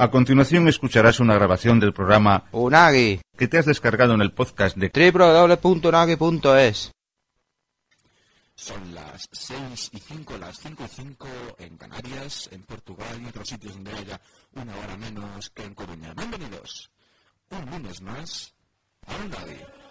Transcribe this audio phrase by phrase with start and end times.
[0.00, 4.76] A continuación escucharás una grabación del programa Unagi, que te has descargado en el podcast
[4.76, 6.92] de www.unagi.es.
[8.54, 11.26] Son las 6 y 5, las 5 y 5
[11.58, 14.20] en Canarias, en Portugal y otros sitios donde haya
[14.54, 16.14] una hora menos que en Coruña.
[16.14, 16.92] Bienvenidos
[17.50, 18.54] un lunes más
[19.04, 19.87] a Unagi.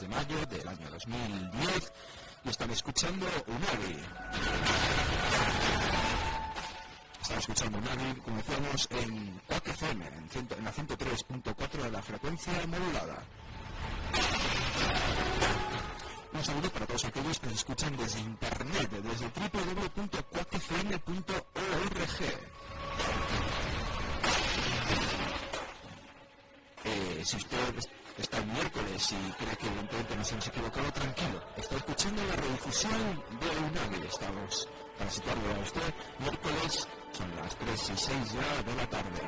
[0.00, 1.92] de mayo del año 2010
[2.44, 3.98] y están escuchando Unavi.
[7.20, 13.24] Están escuchando Unavi, como decíamos, en 4 FM, en, la 103.4 de la frecuencia modulada.
[16.32, 20.38] Un saludo para todos aquellos que nos escuchan desde internet, desde www.cuacfm.org.
[26.84, 27.74] Eh, si usted
[28.18, 31.42] está el miércoles y cree que evidentemente nos hemos equivocado, tranquilo.
[31.56, 34.06] Está escuchando la redifusión de Unagi.
[34.06, 39.22] Estamos, para situarlo a usted, miércoles son las 3 y 6 ya de la tarde.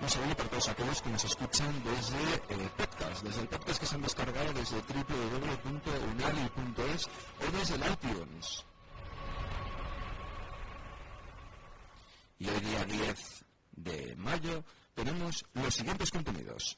[0.00, 3.86] Un saludo para todos aquellos que nos escuchan desde eh, podcast, desde el podcast que
[3.86, 7.08] se han descargado desde www.unagi.es
[7.40, 8.64] o desde el iTunes.
[12.38, 14.64] Y hoy día 10 de mayo
[14.98, 16.76] tenemos los siguientes contenidos.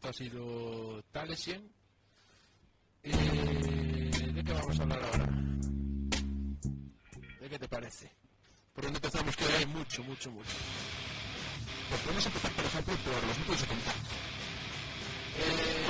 [0.00, 1.70] Esto ha sido Talesien.
[3.02, 5.28] Eh, ¿De qué vamos a hablar ahora?
[7.38, 8.10] ¿De qué te parece?
[8.72, 9.36] ¿Por dónde empezamos?
[9.36, 10.56] Que hay mucho, mucho, mucho.
[11.90, 14.10] Pues podemos empezar, por ejemplo, por los métodos de contacto.
[15.36, 15.84] Eh,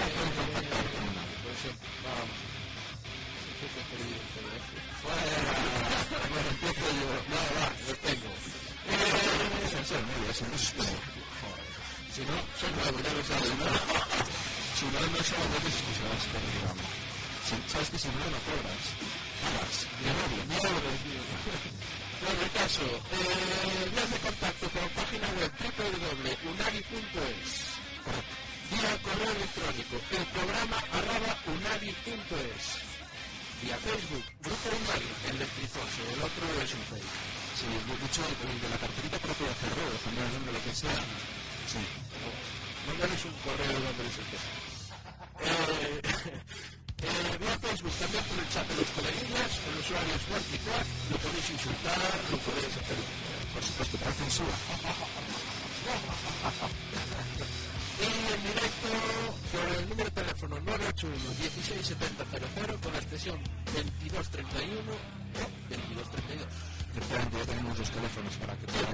[1.44, 1.66] pues
[2.02, 2.34] vamos.
[6.30, 7.10] Bueno, empiezo yo.
[7.30, 8.30] No, va, lo tengo.
[12.10, 13.70] Si no, lo sabes, ¿no?
[14.74, 16.82] Si no, no solo veces escucharás este programa.
[17.46, 18.82] Si, ¿Sabes que si no lo cobras?
[19.38, 19.86] Pagas.
[19.94, 20.42] De novio.
[20.50, 21.22] No lo decía.
[22.20, 27.48] Bueno, el caso, eh, de contacto por página web www.unagi.es
[28.68, 32.64] vía correo electrónico el programa arroba unagi.es
[33.64, 37.08] vía Facebook, Grupo Unagi, el electrizoso, el otro es un fake.
[37.56, 41.00] Sí, de el de la carterita propia de cerró, cambiar el nombre, lo que sea.
[41.70, 41.78] Sí.
[42.88, 44.50] Mándales un correo dándoles el tema.
[45.38, 50.86] Eh, eh, vía Facebook, también por el chat de los coleguillas, el usuario es Juan
[51.10, 52.98] lo podéis insultar, lo podéis hacer,
[53.54, 54.56] por supuesto, para censura.
[58.00, 58.90] Y en directo
[59.54, 63.38] por el número de teléfono 981 167000 con la extensión
[63.78, 66.50] 2231 o 2232.
[66.90, 68.89] Efectivamente, ya tenemos los teléfonos para que bueno,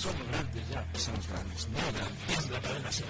[0.00, 0.80] somos grandes ya.
[0.96, 2.38] Somos grandes, muy grandes.
[2.38, 3.06] Es la cadena SER.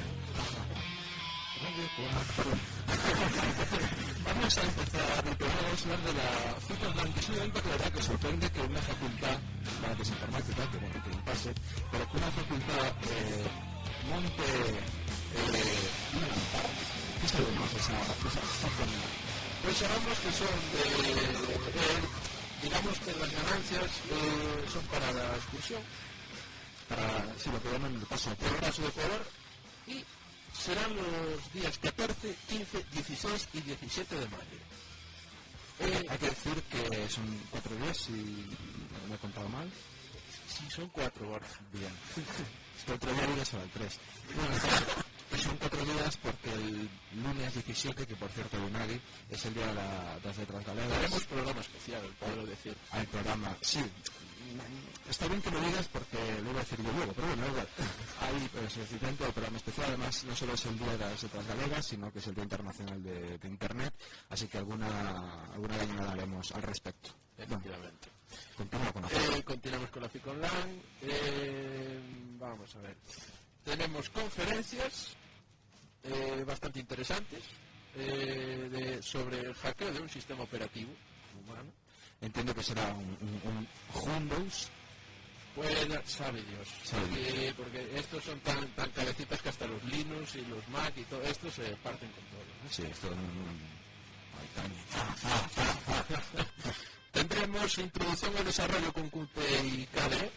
[4.24, 6.30] Vamos a empezar, que vamos a hablar de la
[6.90, 9.38] online, que es un que la verdad que sorprende que una facultad,
[9.80, 11.50] para que es informática, que bueno, que pase,
[11.92, 13.46] pero que una facultad eh,
[14.10, 14.48] monte
[15.30, 16.34] eh, una.
[17.20, 19.30] ¿Qué sabemos de esa, de online?
[19.62, 22.00] Pues sabemos que son de, eh,
[22.62, 25.82] digamos que las ganancias eh, son para la excursión,
[26.90, 29.26] Para, sí, lo que llaman el paso paso de Ecuador,
[29.86, 30.04] y
[30.52, 34.58] serán los días 14, 15, 16 y 17 de mayo.
[35.80, 39.70] Eh, Hay que decir que son cuatro días, si no me he contado mal.
[40.48, 41.48] sí, son cuatro horas.
[41.72, 41.92] Bien.
[42.76, 43.98] Es que otro día solo el 3.
[44.34, 46.90] Bueno, son cuatro días porque el
[47.22, 50.66] lunes 17, que por cierto el UNAGI, es el día de, la, de las letras
[50.66, 50.98] galegas.
[50.98, 52.76] Haremos programa especial, puedo decir.
[52.90, 53.80] Al programa, sí.
[55.08, 57.68] Está bien que lo digas porque lo iba a decir yo luego, pero bueno, igual.
[58.20, 61.46] Ahí, pues, efectivamente, el programa especial, además, no solo es el día de las letras
[61.46, 63.92] galegas, sino que es el Día Internacional de, de Internet,
[64.28, 67.10] así que alguna, alguna gallina haremos al respecto.
[67.36, 68.08] Bueno, Efectivamente.
[68.56, 70.82] continúa con la Eh, continuamos con la FIC Online.
[71.02, 72.00] Eh,
[72.38, 72.96] vamos a ver.
[73.64, 75.16] Tenemos conferencias
[76.04, 77.42] eh, bastante interesantes
[77.96, 80.92] eh, de- sobre el hackeo de un sistema operativo
[81.44, 81.70] humano.
[82.20, 84.68] Entiendo que será un, un, un Windows.
[85.54, 86.68] Pues sabe Dios.
[86.84, 90.92] Sabe porque, porque estos son tan, tan cabecitas que hasta los Linux y los Mac
[90.96, 92.44] y todo esto se parten con todo.
[92.62, 92.70] ¿no?
[92.70, 93.60] Sí, esto es un...
[94.38, 94.48] Ay,
[97.12, 100.30] Tendremos introducción al desarrollo con Qt y KDE,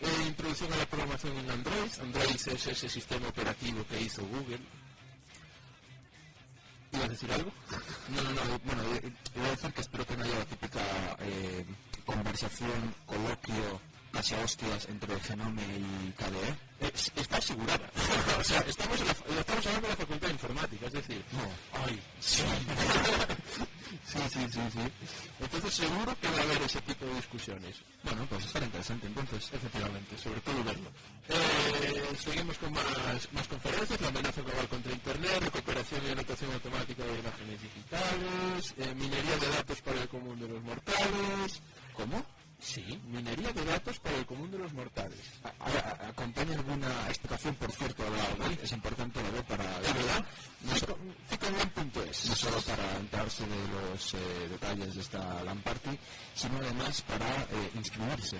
[0.00, 1.90] eh, introducción a la programación en Android.
[2.02, 4.60] Android es ese sistema operativo que hizo Google.
[6.92, 7.50] ¿Ibas a decir algo?
[8.08, 10.80] No, no, no, bueno, eh, iba a decir que espero que no haya la típica
[11.20, 11.64] eh,
[12.06, 13.80] conversación, coloquio,
[14.12, 16.67] casi hostias entre Genome y KDE.
[16.80, 17.90] Es- está asegurada.
[18.40, 21.82] o sea, estamos, en la- estamos hablando de la Facultad de Informática, es decir, No.
[21.84, 22.42] ay, sí.
[24.04, 24.80] Sí, sí, sí, sí.
[25.40, 27.76] Entonces seguro que va a haber ese tipo de discusiones.
[28.02, 29.50] Bueno, pues estará interesante entonces.
[29.52, 30.90] Efectivamente, sobre todo verlo.
[31.28, 32.84] Eh, seguimos con más,
[33.32, 38.94] más conferencias, la amenaza global contra Internet, recuperación y anotación automática de imágenes digitales, eh,
[38.94, 41.60] minería de datos para el común de los mortales.
[41.94, 42.24] ¿Cómo?
[42.60, 45.18] Sí, minería de datos para el común de los mortales.
[45.60, 48.58] A- ¿Acompaña alguna explicación, por cierto, a la web?
[48.62, 49.80] Es importante la web para...
[49.80, 50.24] ¿De verdad?
[51.28, 52.26] Ficonline.es.
[52.26, 55.98] no solo para enterarse de los eh, detalles de esta LAN party,
[56.34, 58.36] sino además para eh, inscribirse,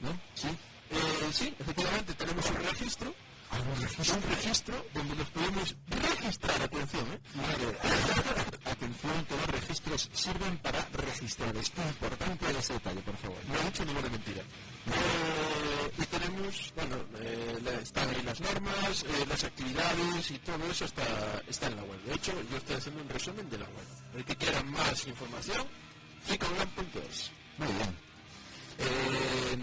[0.00, 0.18] ¿no?
[0.34, 0.48] Sí.
[0.90, 3.14] Eh, sí, efectivamente tenemos un registro,
[3.60, 7.20] un registro donde nos podemos registrar, atención, ¿eh?
[8.64, 11.56] Atención, que los registros sirven para registrar.
[11.56, 13.38] Es importante ese detalle, por favor.
[13.48, 14.42] No he dicho ninguna mentira.
[14.42, 20.84] Eh, y tenemos, bueno, eh, están ahí las normas, eh, las actividades y todo eso
[20.86, 22.00] está, está en la web.
[22.04, 23.86] De hecho, yo estoy haciendo un resumen de la web.
[24.16, 25.66] El que quiera más información,
[26.24, 27.30] ficonline.es.
[27.58, 27.96] Muy bien.
[28.78, 29.56] Eh,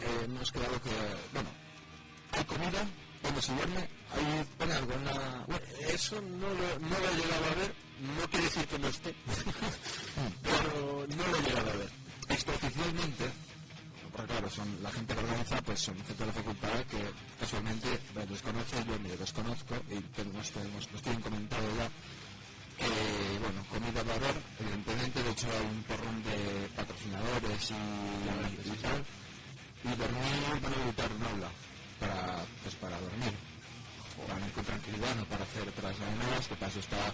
[0.00, 0.90] eh, hemos quedado que,
[1.32, 1.50] bueno,
[2.32, 2.86] hay comida,
[3.26, 3.88] cuando se duerme,
[4.76, 5.44] algo en la...
[5.48, 7.74] Bueno, eso no lo, no lo he llegado a ver,
[8.16, 9.14] no quiere decir que no esté,
[10.42, 11.90] pero no lo he llegado a ver.
[12.28, 13.24] Extraoficialmente,
[14.12, 17.02] porque claro, son la gente que organiza, pues son gente de la facultad que
[17.40, 21.90] casualmente eh, desconoce, yo me desconozco, y que nos, nos, nos tienen comentado ya
[23.42, 28.76] bueno, comida va a haber, evidentemente, de hecho hay un porrón de patrocinadores y, y
[28.76, 29.04] tal,
[29.82, 31.50] y dormir van a habilitar un aula
[32.00, 33.32] para, pues, para dormir,
[34.26, 37.12] para ir con tranquilidad, no para hacer otras llamadas, que paso está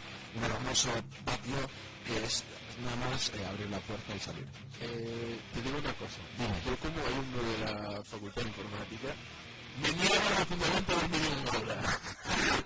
[0.72, 0.88] hermoso
[1.24, 1.60] patio
[2.06, 2.42] que es
[2.82, 4.46] nada más eh, abrir la puerta y salir.
[4.80, 6.56] Eh, te digo una cosa, Dime.
[6.64, 9.08] yo como alumno de la Facultad de Informática,
[9.82, 11.76] me niego rotundamente a dormir en un aula.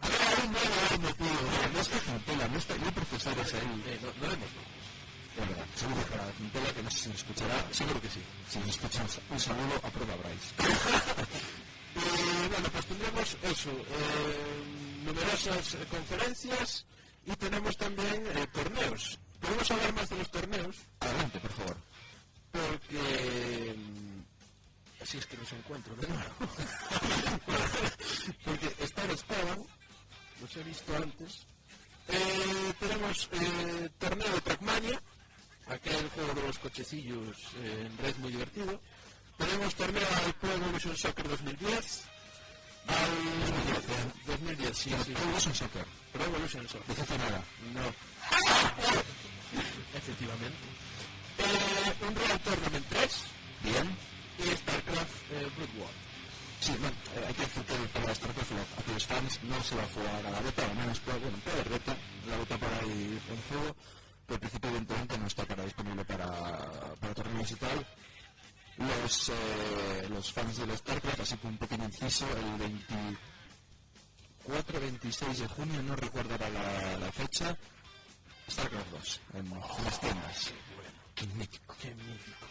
[0.06, 1.40] Hay un modo de haberme metido,
[1.74, 3.82] No está Centella, no está, no hay profesores ahí.
[3.86, 6.10] eh, no, no hemos Es verdad, seguro que
[6.54, 8.22] para que no sé si nos escuchará, seguro que sí.
[8.48, 10.54] Si nos escuchan, un saludo a prueba Bryce.
[11.96, 14.62] Y bueno, pues tendremos eso, eh,
[15.02, 16.84] numerosas eh, conferencias
[17.26, 19.18] y tenemos también eh, torneos.
[19.40, 21.76] Podemos hablar más de los torneos Adelante, por favor.
[22.52, 26.24] porque mm, así es que los encuentro de nuevo.
[28.44, 29.58] porque estar estaban,
[30.40, 31.46] los he visto antes.
[32.08, 35.02] Eh, tenemos eh, torneo de Trackmania,
[35.66, 38.80] aquel juego de los cochecillos eh, en red muy divertido.
[39.36, 42.04] Tenemos torneo al Pro Evolution Soccer 2010.
[42.88, 45.12] Al 2010, sí, sí.
[45.12, 45.86] Pro Evolution Soccer.
[46.12, 47.18] Pro Evolution Soccer.
[47.18, 47.42] Nada.
[47.74, 47.92] No.
[49.94, 50.56] Efectivamente.
[51.38, 53.24] Eh, un Real Tournament 3
[53.62, 53.96] Bien.
[54.38, 55.90] y StarCraft eh, Brood War.
[56.60, 59.82] Sí, bueno, eh, hay que decir que para StarCraft a aquellos fans no se va
[59.84, 61.96] a jugar a la beta, al menos puede, bueno, puede beta,
[62.28, 63.76] la beta para ir en juego,
[64.26, 66.26] pero al principio evidentemente no está para disponible para,
[67.00, 67.86] para torneos y tal.
[69.06, 72.58] Los, eh, los fans del StarCraft, así que un pequeño inciso, el
[74.48, 77.56] 24-26 de junio, no recuerdo ahora la, la fecha,
[78.50, 80.52] StarCraft 2, en, en las tiendas.
[81.14, 81.76] Qué mítico.
[81.80, 82.46] Qué mítico.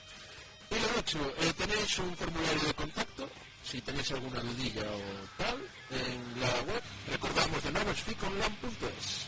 [0.71, 3.29] Y lo ocho, eh, tenéis un formulario de contacto,
[3.61, 5.01] si tenéis alguna dudilla o
[5.37, 5.59] tal,
[5.91, 6.83] en la web.
[7.11, 9.25] Recordamos de nuevo es ficonlam.es.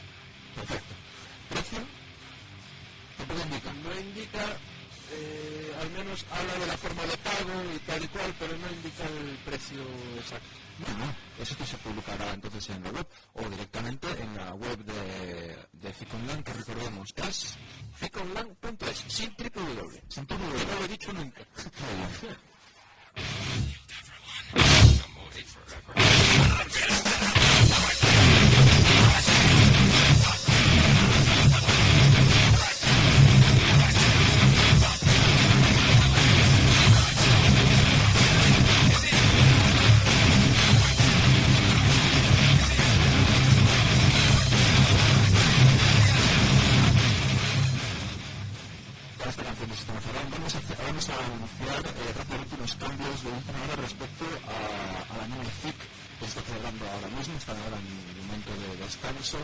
[0.56, 0.96] Perfecto.
[1.50, 1.80] ¿Precio?
[3.84, 4.46] No indica,
[5.12, 8.68] eh, al menos habla de la forma de pago y tal y cual, pero no
[8.72, 9.82] indica el precio
[10.18, 10.48] exacto.
[10.80, 15.58] Bueno, eso que se publicará entonces en la web o directamente en la web de,
[15.74, 17.58] de Ficonland, que recordemos es
[17.96, 20.04] ficonlam.es, sin triple W.
[20.08, 21.42] sin todo Que no lo he dicho nunca.
[50.76, 55.76] vamos a, anunciar eh, rápidamente unos cambios de última hora respecto a, a la FIC
[56.20, 59.38] que está celebrando ahora mismo, está ahora en el momento de descanso.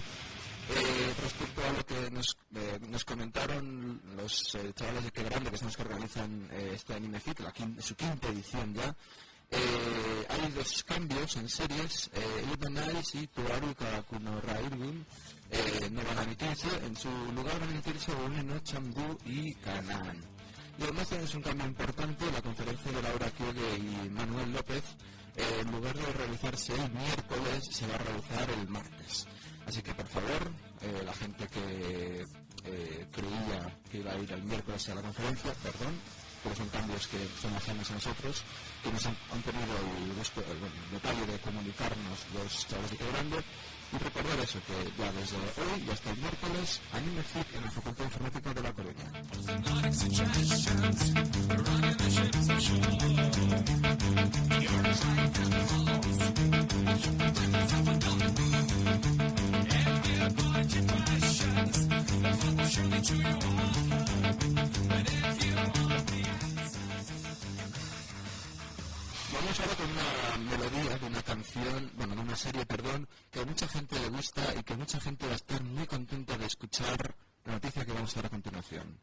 [0.69, 5.51] Eh, respecto a lo que nos, eh, nos comentaron los eh, chavales de Que Grande,
[5.51, 8.95] que son los que organizan eh, este Anime FIC, la su quinta edición ya,
[9.55, 12.45] eh, hay dos cambios en series, eh,
[12.91, 15.05] Eyes y Toaru Kakuno Rairgun
[15.51, 20.32] eh, no van a emitirse, en su lugar van a emitirse Oneno, Chamdu y Kanan.
[20.77, 24.83] Y además es un cambio importante, la conferencia de Laura Kiogue y Manuel López,
[25.35, 29.27] eh, en lugar de realizarse el miércoles, se va a realizar el martes.
[29.67, 30.51] Así que por favor,
[30.81, 32.25] eh, la gente que
[32.65, 35.93] eh, creía que iba a ir el miércoles a la conferencia, perdón,
[36.43, 38.43] pero son cambios que son ajenos a nosotros,
[38.83, 43.37] que nos han, tenido el, detalle de comunicarnos los chavales de Quebrando
[43.93, 47.71] y recordar eso, que ya desde hoy y hasta el miércoles, Anime FIC en la
[47.71, 49.11] Facultad de Informática de La Coruña.
[69.53, 73.45] Vamos ahora con una melodía de una canción, bueno, de una serie, perdón, que a
[73.45, 77.15] mucha gente le gusta y que mucha gente va a estar muy contenta de escuchar
[77.45, 78.99] la noticia que vamos a dar a continuación.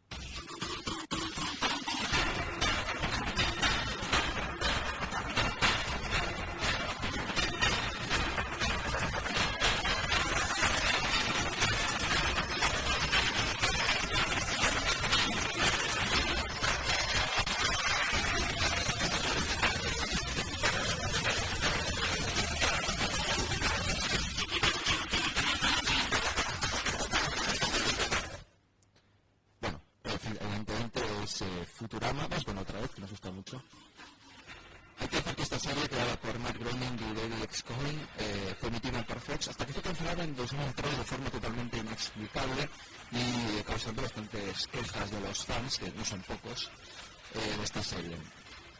[35.61, 37.63] Serie creada por Matt Groening y David X.
[37.65, 41.77] Cohen eh, fue emitida por Fox hasta que fue cancelada en 2003 de forma totalmente
[41.77, 42.69] inexplicable
[43.13, 46.71] y causando bastantes quejas de los fans, que no son pocos,
[47.35, 48.17] eh, de esta serie.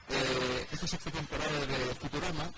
[0.09, 2.51] Eh, esta sexta temporada de Futurama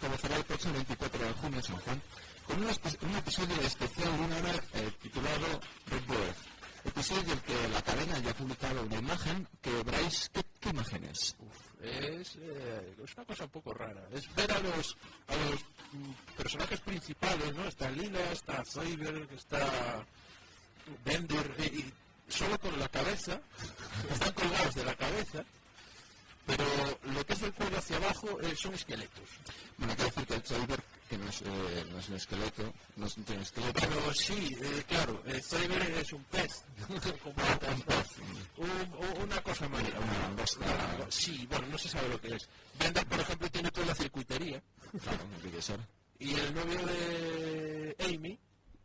[0.00, 2.02] comenzará el próximo 24 de junio en San Juan
[2.46, 6.36] con un, un episodio especial de una hora eh, titulado Rebirth.
[6.84, 10.30] Episodio del que la cadena ya ha publicado una imagen que veréis,
[10.64, 11.36] ¿qué, imagen es?
[11.80, 14.02] Es, eh, es, una cosa un poco rara.
[14.12, 14.96] Es ver a los,
[15.28, 15.60] a los
[15.92, 17.66] mm, personajes principales, ¿no?
[17.66, 20.04] Está Lila, está Zoidberg, está
[21.04, 21.92] Bender, y
[22.28, 23.40] solo con la cabeza,
[24.10, 25.44] están colgados de la cabeza,
[26.46, 26.64] pero
[27.12, 29.28] lo que es del cuello hacia abajo eh, son esqueletos.
[29.78, 32.74] Bueno, hay que decir que el Zoidberg, que no es, eh, no es, un esqueleto,
[32.96, 33.80] no es un esqueleto.
[33.80, 36.64] Pero sí, eh, claro, el Zoidberg es un pez,
[37.22, 37.34] como
[37.74, 38.08] un pez,
[38.58, 39.96] un, una cosa mayor.
[39.96, 40.66] Una langosta.
[41.08, 42.48] Sí, bueno, no se sabe lo que es.
[42.78, 44.62] Bender, por ejemplo, tiene toda la circuitería.
[45.02, 45.94] Claro, no.
[46.18, 48.38] Y el novio de Amy,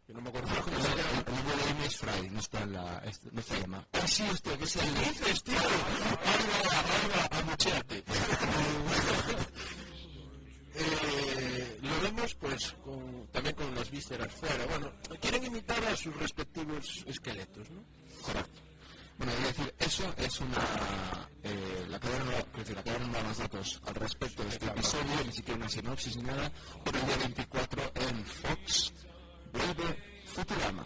[0.09, 1.23] que no me acuerdo cómo El se llama.
[1.29, 2.97] nombre de Amy es Fry, no está en la...
[3.05, 3.87] es- no se llama.
[3.93, 5.55] Ah, sí, hostia, que es el dices, tío.
[5.59, 8.03] Alba, alba, amucheate.
[10.75, 14.65] eh, lo vemos, pues, con, también con las vísceras fuera.
[14.65, 14.91] Bueno,
[15.21, 17.83] quieren imitar a sus respectivos esqueletos, ¿no?
[18.23, 18.61] Correcto.
[19.19, 21.29] Bueno, es decir, eso es una...
[21.43, 24.49] Eh, la cadena no, quiero decir, la cadena no da más datos al respecto de
[24.49, 26.51] este episodio, ni siquiera una sinopsis ni nada,
[26.83, 28.93] pero el día 24 en Fox
[29.53, 30.85] vuelve Futurama.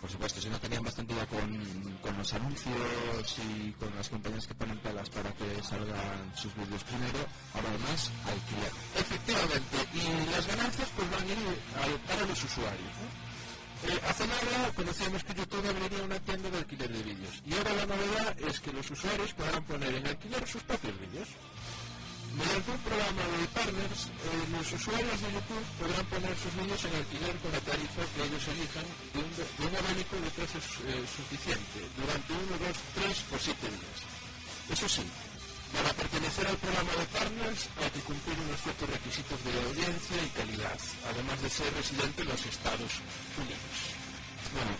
[0.00, 4.46] Por supuesto, si no tenían bastante ya con, con los anuncios y con las compañías
[4.46, 7.18] que ponen pelas para que salgan sus vídeos primero,
[7.54, 8.72] ahora además alquiler.
[8.96, 12.92] Efectivamente, y las ganancias pues van a ir a- para los usuarios.
[13.02, 13.28] ¿no?
[13.90, 17.74] Eh, hace nada conocíamos que YouTube abriría una tienda de alquiler de vídeos y ahora
[17.74, 21.28] la novedad es que los usuarios podrán poner en alquiler sus propios vídeos.
[22.36, 26.94] Mediante un programa de partners, eh, los usuarios de YouTube podrán poner sus vídeos en
[27.00, 28.86] alquiler con la tarifa que ellos elijan
[29.16, 33.98] de un, de abanico de precios eh, suficiente durante uno, dos, tres o siete días.
[34.68, 35.04] Eso sí,
[35.72, 40.30] para pertenecer al programa de partners hay que cumplir unos ciertos requisitos de audiencia y
[40.36, 42.92] calidad, además de ser residente en los Estados
[43.40, 43.76] Unidos.
[44.52, 44.72] Bueno,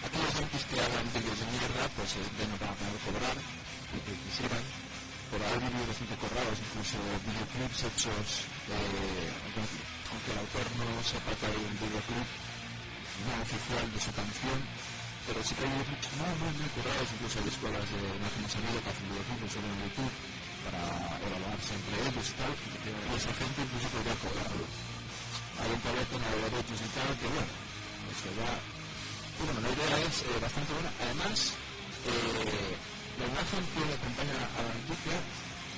[0.00, 3.36] aquellos yankees que hagan vídeos de mierda, pues eh, ya no van a poder cobrar
[3.36, 4.64] lo que quisieran,
[5.30, 8.26] pero hay vídeos bastante cobrados, incluso videoclips hechos,
[8.66, 9.30] eh,
[10.10, 12.28] aunque, el autor no sepa que hay un videoclip
[13.46, 14.58] oficial de su canción,
[15.30, 18.78] pero sí que hay videoclips muy, muy, muy cobrados, incluso hay escuelas de imágenes sonido
[18.82, 20.14] que hacen videoclips solo en YouTube
[20.66, 20.82] para
[21.22, 24.66] evaluarse entre ellos y tal, y esa gente incluso podría cobrarlo.
[25.62, 27.54] Hay un teléfono de derechos y tal, que bueno,
[28.06, 28.50] pues que ya
[29.40, 30.92] y bueno, la idea es eh, bastante buena.
[31.00, 31.54] Además,
[32.04, 32.76] eh,
[33.18, 35.16] la imagen que acompaña a la noticia,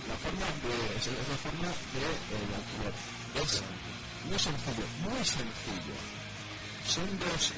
[0.09, 2.95] la forma de, es, la forma de eh, alquiler.
[3.43, 3.53] Es
[4.29, 5.97] muy sencillo, muy sencillo.
[6.87, 7.55] Son dos, eh,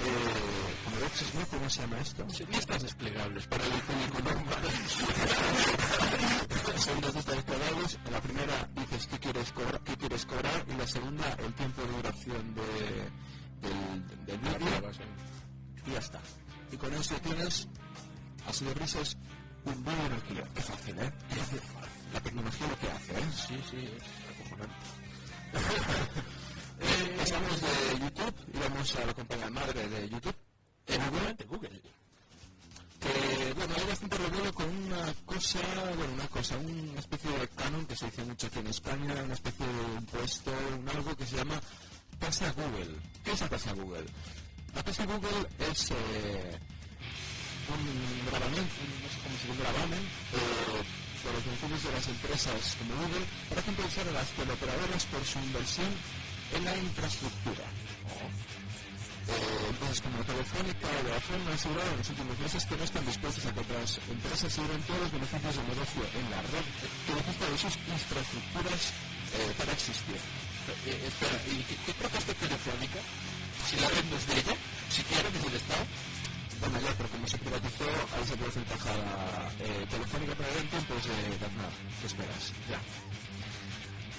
[1.34, 1.46] ¿no?
[1.46, 2.24] ¿Cómo se llama esto?
[2.50, 4.62] Listas desplegables para el público normal.
[6.78, 7.98] Son dos listas desplegables.
[8.10, 11.88] La primera dices qué quieres cobrar, qué quieres cobrar y la segunda el tiempo de
[11.96, 12.62] duración de,
[13.66, 14.92] del, del vídeo
[15.86, 16.20] y ya está.
[16.72, 17.68] Y con eso tienes,
[18.46, 19.16] así de risas,
[19.64, 20.48] un vídeo en alquiler.
[20.54, 21.12] Qué fácil, ¿eh?
[22.12, 23.24] La tecnología lo que hace, ¿eh?
[23.32, 24.74] Sí, sí, es acojonante.
[26.80, 30.34] Eh, pasamos de YouTube y vamos a la compañía madre de YouTube,
[30.88, 31.80] Igualmente Google.
[33.00, 35.60] que bueno, hay bastante revuelo con una cosa,
[35.96, 39.34] bueno, una cosa, una especie de canon que se dice mucho aquí en España, una
[39.34, 41.60] especie de impuesto, un algo que se llama
[42.18, 42.96] tasa Google.
[43.24, 44.06] ¿Qué es la tasa Google?
[44.74, 46.58] La tasa Google es eh,
[47.72, 50.82] un gravamen, un- no sé cómo se llama, un gravamen, eh,
[51.24, 55.38] por los beneficios de las empresas como Google para compensar a las teleoperadoras por su
[55.40, 55.88] inversión
[56.52, 57.64] en la infraestructura.
[59.24, 63.06] Eh, entonces, como Telefónica o Vodafone han asegurado en los últimos meses que no están
[63.08, 66.66] dispuestos a que otras empresas sigan todos los beneficios del negocio en la red
[67.08, 68.80] que necesita de sus infraestructuras
[69.32, 70.20] eh, para existir.
[70.84, 71.08] Eh,
[71.48, 73.00] ¿y qué, qué protesta Telefónica?
[73.64, 74.56] Si la red no de ella,
[74.92, 75.84] si quiere, que es del Estado.
[76.60, 80.78] Bueno, ya, pero como se privatizó, ahí se puede hacer tajada eh, Telefónica para adentro,
[80.88, 82.44] pues eh, nada, ¿qué esperas?
[82.70, 82.80] Ya.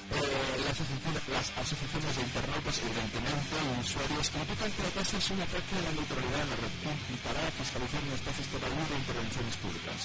[0.05, 5.73] Eh, las, asociaciones, de internautas, evidentemente, y usuarios critican que la tasa es un ataque
[5.75, 6.75] a la neutralidad en la red
[7.09, 9.99] y para fiscalizar un espacio total de intervenciones públicas.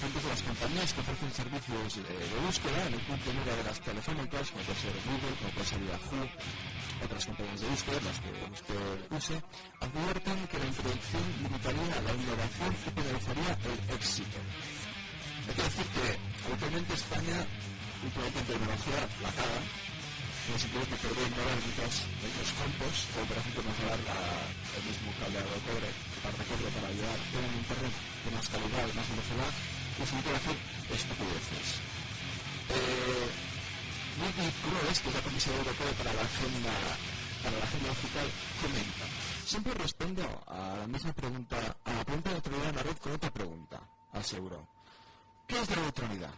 [0.00, 3.76] De las compañías que ofrecen servicios eh, de búsqueda en el punto mira de las
[3.84, 6.24] telefónicas, como puede ser Google, como puede ser Yahoo,
[7.04, 8.80] otras compañías de búsqueda, las que usted
[9.12, 9.36] use,
[9.76, 14.38] advierten que la introducción limitaría la innovación y penalizaría el éxito.
[14.40, 16.06] Hay que decir que
[16.48, 17.38] actualmente España
[18.00, 22.94] últimamente en tecnología la caga, pero si quiere que perder en muchos, en muchos campos,
[23.12, 24.16] como por ejemplo mejorar la,
[24.80, 25.90] el mismo cableado de cobre
[26.24, 29.52] para de cobre para llevar todo en internet con más calidad, más velocidad,
[30.06, 30.56] se quiere hacer
[30.90, 31.66] estupideces.
[32.70, 33.50] Eh,
[34.20, 36.70] Cruz, que es la Comisión Europea para la Agenda
[37.42, 38.28] para la agenda digital,
[38.60, 39.04] comenta.
[39.44, 43.12] Siempre respondo a la misma pregunta, a la pregunta de neutralidad en la red con
[43.12, 43.80] otra pregunta,
[44.12, 44.68] aseguró.
[45.46, 46.34] ¿Qué es la neutralidad?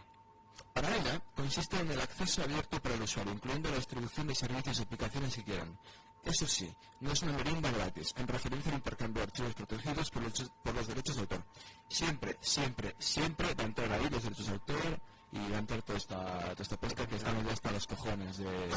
[0.73, 4.79] Para ella, consiste en el acceso abierto para el usuario, incluyendo la distribución de servicios
[4.79, 5.77] y aplicaciones que quieran.
[6.23, 10.73] Eso sí, no es una merienda gratis, en referencia al intercambio de archivos protegidos por
[10.73, 11.43] los, derechos de autor.
[11.89, 14.99] Siempre, siempre, siempre va a entrar ahí los derechos de autor
[15.33, 18.37] y va a entrar toda esta, toda esta pesca que estamos ya hasta los cojones
[18.37, 18.69] de,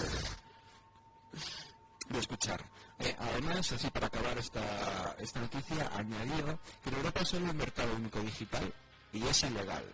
[2.18, 2.68] escuchar.
[2.98, 7.56] Eh, además, así para acabar esta, esta noticia, añadió que en Europa solo hay un
[7.58, 8.74] mercado único digital
[9.12, 9.84] y es ilegal.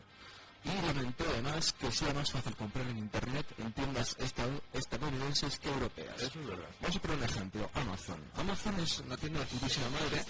[0.65, 5.69] Y lamentó además que sea más fácil comprar en Internet en tiendas estad- estadounidenses que
[5.69, 6.23] europeas.
[6.23, 6.69] Eso es verdad.
[6.81, 8.25] Vamos a poner un ejemplo, Amazon.
[8.37, 10.25] Amazon es una tienda de putísima madre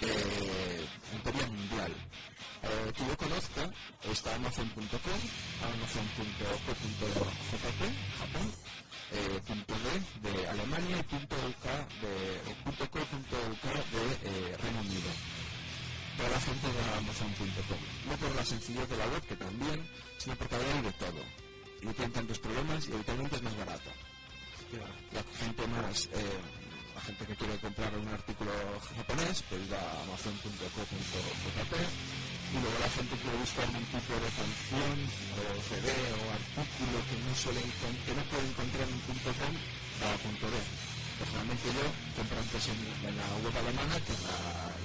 [0.00, 1.92] eh, en teoría mundial.
[2.62, 3.70] Eh, que yo conozca
[4.02, 5.20] está Amazon.com,
[5.62, 7.82] Amazon.co.jp,
[8.18, 8.52] Japón,
[9.12, 11.64] eh, punto .d de Alemania y punto .uk
[12.02, 15.10] de, o punto .co.uk de eh, Reino Unido
[16.18, 17.78] para la gente de Amazon.com.
[18.10, 19.86] No por la sencillez de la web, que también,
[20.18, 21.22] sino porque hay de todo.
[21.78, 23.90] Tienen tantos problemas y habitualmente es más barato.
[25.14, 26.40] La gente más, eh,
[26.94, 28.50] la gente que quiere comprar un artículo
[28.96, 31.74] japonés, pues va a amazon.co.jp
[32.48, 34.96] y luego la gente quiere buscar un tipo de canción
[35.38, 35.86] o CD
[36.18, 39.54] o artículo que no suele puede encontrar en .com
[40.02, 40.56] va a .d.
[41.18, 44.38] Personalmente yo compro antes en la web alemana que en la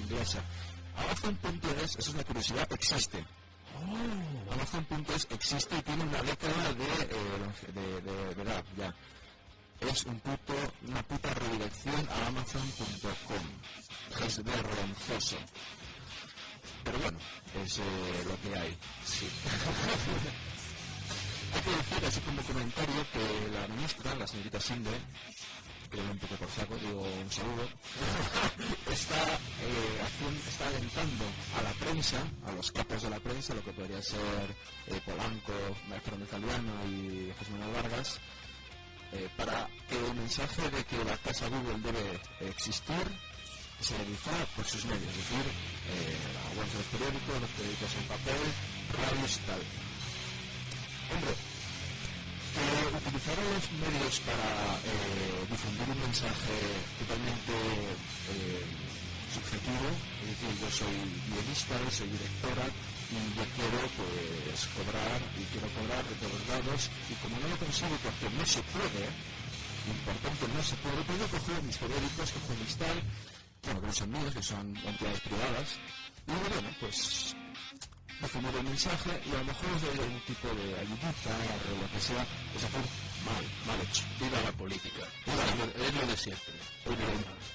[0.04, 0.40] inglesa.
[0.98, 3.26] Amazon.es, eso es una curiosidad, existe.
[4.52, 8.94] Amazon.es existe y tiene una década de, eh, de, de- de edad ya.
[9.82, 10.54] Es un puto,
[10.88, 13.46] una puta redirección a Amazon.com.
[14.26, 15.38] Es vergonzoso.
[16.84, 17.18] Pero bueno,
[17.64, 18.78] es eh, lo que hay.
[19.06, 19.28] Sí.
[21.54, 24.92] hay que decir, así como comentario, que la ministra, la señorita Sinde,
[25.94, 27.70] que un por saco, digo un saludo,
[28.92, 29.22] está,
[29.62, 30.02] eh,
[30.48, 31.26] está alentando
[31.58, 34.56] a la prensa, a los capos de la prensa, lo que podría ser
[34.88, 35.54] eh, Polanco,
[35.88, 38.20] Maestro Italiano y José Manuel Vargas,
[39.12, 43.06] eh, para que el mensaje de que la casa Google debe existir
[43.80, 47.94] se difunda por sus medios, es decir, eh, la web de los periódicos, los periódicos
[48.00, 48.42] en papel,
[48.98, 49.62] radios y tal.
[53.14, 56.58] Que utilizar los medios para eh, difundir un mensaje
[56.98, 58.66] totalmente eh,
[59.30, 60.98] subjetivo, es decir, yo soy
[61.30, 62.66] guionista, soy directora
[63.14, 67.58] y yo quiero pues cobrar y quiero cobrar de todos lados y como no lo
[67.58, 69.06] consigo porque no se puede,
[69.86, 72.98] importante no se puede, pues yo cojo mis periódicos, cojo tal,
[73.62, 75.70] bueno, que no son míos, que son entidades privadas,
[76.26, 77.36] y bueno, pues
[78.22, 81.88] difundir el mensaje y a lo mejor os doy algún tipo de ayudita o lo
[81.92, 82.24] que sea,
[82.54, 82.84] pues hacer
[83.28, 84.04] mal, mal hecho.
[84.20, 85.04] Viva la política.
[85.26, 86.54] Viva la- Es lo de siempre.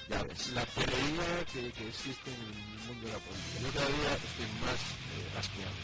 [0.09, 0.49] Ves.
[0.57, 3.57] La pelería que, que existe en el mundo de la política.
[3.61, 5.77] Yo cada día estoy más eh, asqueado.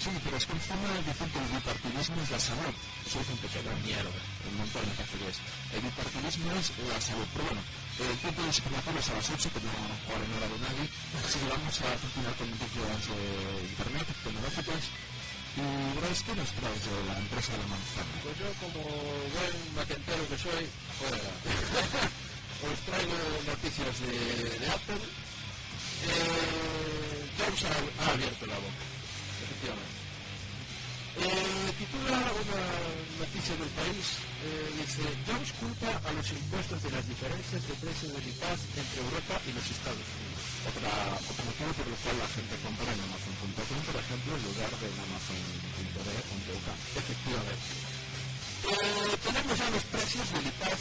[0.00, 2.74] Sí, pero es que encima dicen que el bipartidismo es la salud.
[3.04, 4.16] Eso dicen que la mierda.
[4.48, 5.36] Un montón de cafés.
[5.74, 7.26] El bipartidismo es la salud.
[7.34, 7.62] Pero bueno,
[7.98, 10.48] el tiempo de información es a las 8, que no vamos a jugar en hora
[10.52, 10.84] de nadie.
[11.16, 13.20] Así que vamos a continuar con noticias de
[13.72, 14.84] internet, tecnológicas.
[15.56, 15.64] Y
[15.96, 18.12] Bryce, ¿qué nos traes de la empresa de la manzana?
[18.20, 20.64] Pues yo como buen maquentero que soy,
[21.00, 21.16] fuera.
[22.68, 23.16] os traigo
[23.48, 24.12] noticias de,
[24.60, 25.00] de Apple.
[26.04, 28.84] Eh, Jobs ha, ha abierto la boca,
[29.40, 29.95] efectivamente.
[31.16, 32.64] Eh, titula una
[33.16, 38.08] noticia del país, eh, dice, Jones culpa a los impuestos de las diferencias de precio
[38.12, 40.44] del IPAZ entre Europa y los Estados Unidos.
[40.68, 44.72] Otra, otro motivo por el cual la gente compra en Amazon.com, por ejemplo, en lugar
[44.76, 46.68] de en Amazon.de.uk.
[47.00, 47.68] Efectivamente.
[48.66, 50.80] Eh, tenemos ya los precios del IPAZ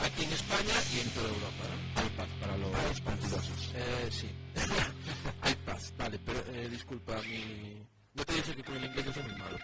[0.00, 1.64] aquí en España y en toda Europa.
[1.68, 2.08] ¿no?
[2.08, 3.60] iPad para los partidosos.
[3.76, 4.32] Eh, sí.
[5.44, 6.40] iPad, vale, pero
[6.72, 7.97] disculpa mi...
[8.14, 9.58] No te dije que con el inglés yo soy muy malo.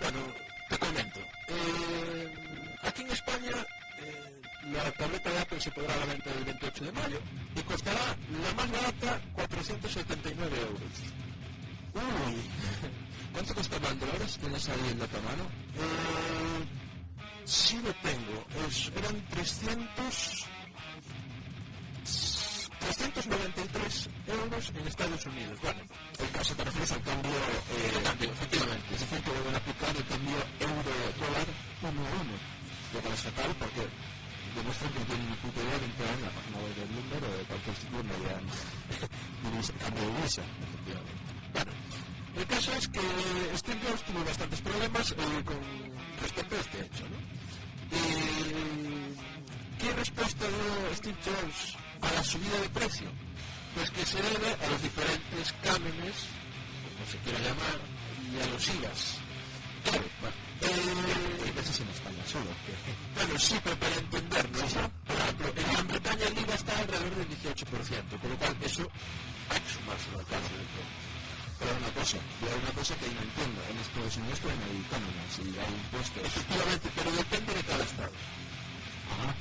[0.00, 0.18] Bueno,
[0.68, 1.20] te comento.
[1.48, 2.34] Eh,
[2.82, 3.52] aquí en España
[4.00, 7.20] eh, la tableta de Apple se podrá a la venta el 28 de mayo
[7.54, 10.92] y costará la más barata 479 euros.
[11.94, 12.36] Uy,
[13.32, 13.78] ¿cuánto cuesta
[14.28, 15.44] si ¿Tienes ahí en la mano?
[15.76, 16.64] Eh,
[17.44, 18.44] sí lo tengo.
[18.96, 20.57] Eran 300...
[22.96, 25.58] 393 euros en Estados Unidos.
[25.62, 25.80] Bueno,
[26.18, 28.94] El caso te refieres al cambio, eh, cambio, efectivamente.
[28.94, 31.48] es decir, que deben aplicar el cambio euro-dólar
[31.82, 32.34] uno a uno,
[32.92, 33.82] lo cual es fatal porque
[34.56, 37.24] demuestran que no tienen ni puta idea de entrar en la página web del Bloomberg
[37.24, 38.14] o de cualquier sitio donde
[39.44, 41.22] divisa- cambio de divisa, efectivamente.
[41.52, 41.72] Bueno,
[42.36, 43.04] el caso es que
[43.56, 45.60] Steve Jobs tuvo bastantes problemas eh, con
[46.22, 47.18] respecto a este hecho, ¿no?
[47.96, 49.14] Y,
[49.78, 53.08] ¿Qué respuesta dio Steve Jobs a la subida de precio?
[53.74, 56.14] Pues que se debe a los diferentes cánones,
[56.84, 57.78] como se quiera llamar,
[58.32, 59.18] y a los IVAs.
[59.84, 62.50] Claro, bueno, eh, Veces en España solo,
[63.14, 64.90] bueno, sí, pero para entendernos, ¿no?
[65.06, 68.82] Por ejemplo, en Gran Bretaña el IVA está alrededor del 18%, con lo cual eso
[69.50, 70.62] hay que sumárselo al cálculo.
[71.58, 74.86] Pero una cosa, yo hay una cosa que no entiendo, en Estados Unidos no hay
[74.86, 76.22] cánones y hay impuestos.
[76.22, 78.12] Efectivamente, pero depende de cada estado.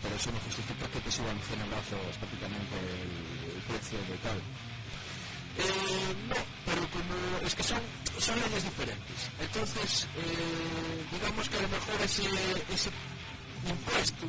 [0.01, 4.39] Pero eso no justifica que te suban 100 abrazos prácticamente el, precio de tal.
[5.58, 7.13] Eh, no, pero como
[7.45, 7.82] es que son,
[8.19, 9.19] son leyes diferentes.
[9.41, 12.23] Entonces, eh, digamos que a lo mejor ese,
[12.71, 12.89] ese
[13.67, 14.27] impuesto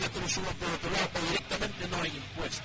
[0.00, 2.64] ya te lo subo por otro lado, o directamente no hay impuesto.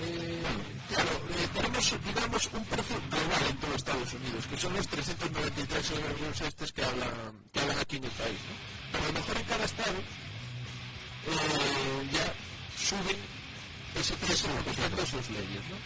[0.00, 0.42] Eh,
[0.88, 5.90] claro, eh, tenemos, digamos, un precio global en todo Estados Unidos, que son los 393
[5.90, 7.10] euros estos que hablan,
[7.52, 8.38] que hablan aquí en el país.
[8.46, 8.54] ¿no?
[8.92, 9.98] Pero a lo mejor en cada estado
[11.30, 12.34] eh, ya
[12.78, 13.16] suben
[13.94, 14.14] ese
[14.64, 15.62] respecto a sus leyes.
[15.70, 15.76] ¿no?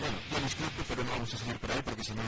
[0.00, 2.22] Bueno, yo disculpo, pero no vamos a seguir por ahí porque si no,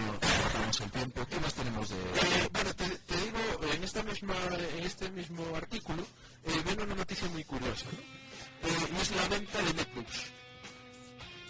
[0.46, 1.26] acabamos el tiempo.
[1.28, 1.96] ¿Qué más tenemos de...?
[1.96, 4.34] Eh, bueno, te, digo, en, esta misma,
[4.78, 6.06] en este mismo artículo
[6.44, 8.68] eh, viene una noticia muy curiosa, ¿no?
[8.68, 10.18] Eh, es la venta de netbooks.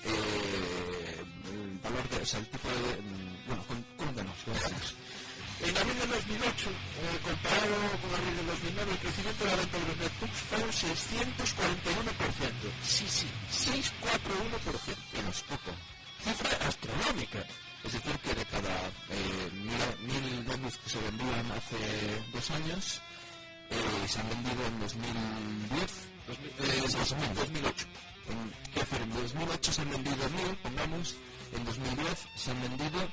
[0.04, 3.02] Eh, el valor de, o sea, el tipo de...
[3.02, 4.36] mm, Bueno, con- cuéntanos.
[5.60, 9.78] En abril de 2008, eh, comparado con abril de 2009, el crecimiento de la venta
[9.78, 12.72] de los netbooks fue un 641%.
[12.84, 14.96] Sí, sí, 641%.
[15.14, 15.70] Bueno, es poco.
[16.24, 17.44] Cifra astronómica.
[17.84, 23.00] Es decir, que de cada eh, mil, mil notebooks que se vendían hace dos años,
[23.70, 25.92] eh, se han vendido en 2010,
[26.26, 27.36] Eh, más o menos.
[27.36, 27.86] 2008.
[28.26, 31.14] En, decir, en 2008 se han vendido 1000, pongamos,
[31.52, 33.08] en 2010 se han vendido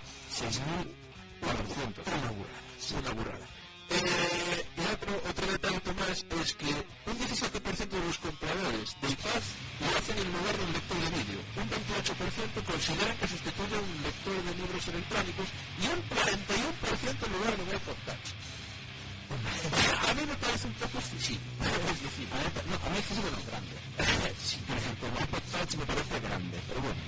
[1.42, 2.06] 6400.
[2.06, 3.48] Una burrada, sí, una burrada.
[3.92, 6.72] Eh, y otro, otro detalle más es que
[7.12, 9.44] un 17% de los compradores de iPad
[9.82, 13.94] lo hacen en lugar de un lector de vídeo, un 28% consideran que sustituye un
[14.00, 18.28] lector de libros electrónicos y un 41% en lugar de un iPod Touch.
[19.32, 21.40] A mí me parece un poco excesivo.
[21.60, 23.76] Es decir, A ver, no, a mí es grande.
[24.40, 27.02] Sí, por ejemplo, el iPod Touch me parece grande, pero bueno.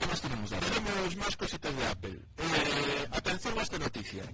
[0.00, 0.70] ¿Qué más tenemos de Apple?
[0.70, 2.18] tenemos más cositas de Apple.
[2.38, 4.24] Eh, atención a esta noticia.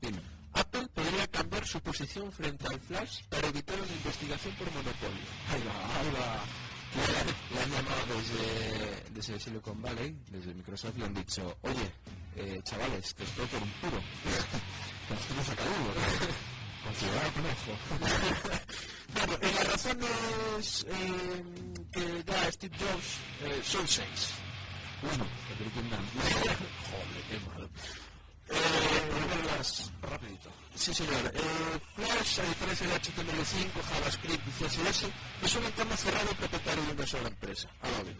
[0.00, 0.20] Dime.
[0.54, 5.26] Apple podría cambiar su posición frente al Flash para evitar una investigación por monopolio.
[5.50, 6.44] Ahí va, ahí va.
[6.94, 11.92] Le, han llamado desde, desde Silicon Valley, desde Microsoft, y le han dicho, oye,
[12.36, 14.00] eh, chavales, que estoy por un puro.
[15.28, 15.46] que nos
[17.34, 17.78] con ojo.
[19.14, 21.44] Bueno, eh, las razones eh,
[21.92, 24.30] que da Steve Jobs eh, son seis.
[25.04, 26.04] Dan.
[26.90, 27.68] Joder, qué malo.
[28.48, 30.50] Eh, verlas rapidito.
[30.74, 31.32] Sí, señor.
[31.34, 35.06] Eh, Flash, a diferencia de HTML5, JavaScript y CSS,
[35.42, 38.16] es un entorno cerrado propietario de una sola empresa, Adobe.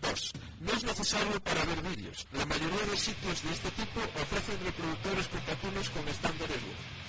[0.00, 2.26] Dos, no es necesario para ver vídeos.
[2.32, 7.02] La mayoría de sitios de este tipo ofrecen reproductores compatibles con estándares web.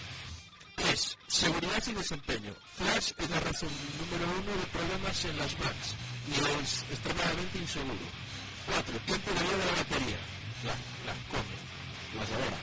[0.76, 1.18] 3.
[1.28, 2.54] Seguridad y desempeño.
[2.78, 5.96] Flash es la razón número uno de problemas en las Macs
[6.28, 8.23] y es extremadamente inseguro.
[8.66, 9.00] 4.
[9.06, 10.18] Tiempo de vida de la batería.
[10.64, 10.74] La,
[11.06, 11.56] la come.
[12.18, 12.60] Las de ahora.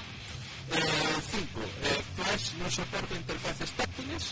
[1.30, 1.60] 5.
[2.16, 4.24] Flash no soporta interfaces táctiles.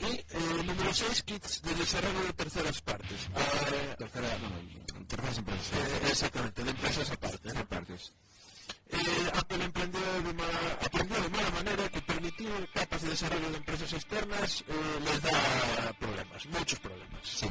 [0.00, 1.22] Y eh, número 6.
[1.22, 3.28] Kits de desarrollo de terceras partes.
[3.36, 5.72] Eh, Tercera, no, terceras empresas.
[5.72, 7.38] eh, exactamente, de empresas aparte.
[7.38, 7.92] Tercera parte.
[7.92, 8.12] miércoles?
[8.88, 13.56] Eh, Apple emprendió de, mala, aprendió de mala manera que permitir capas de desarrollo de
[13.56, 17.20] empresas externas eh, les da problemas, muchos problemas.
[17.26, 17.46] Sí.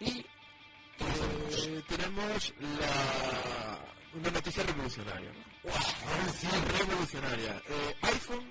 [0.00, 0.26] Y
[1.00, 3.78] eh, tenemos la,
[4.14, 5.30] una noticia revolucionaria.
[5.32, 5.70] ¿no?
[6.16, 7.62] Revolución revolucionaria.
[7.68, 8.46] Eh, iPhone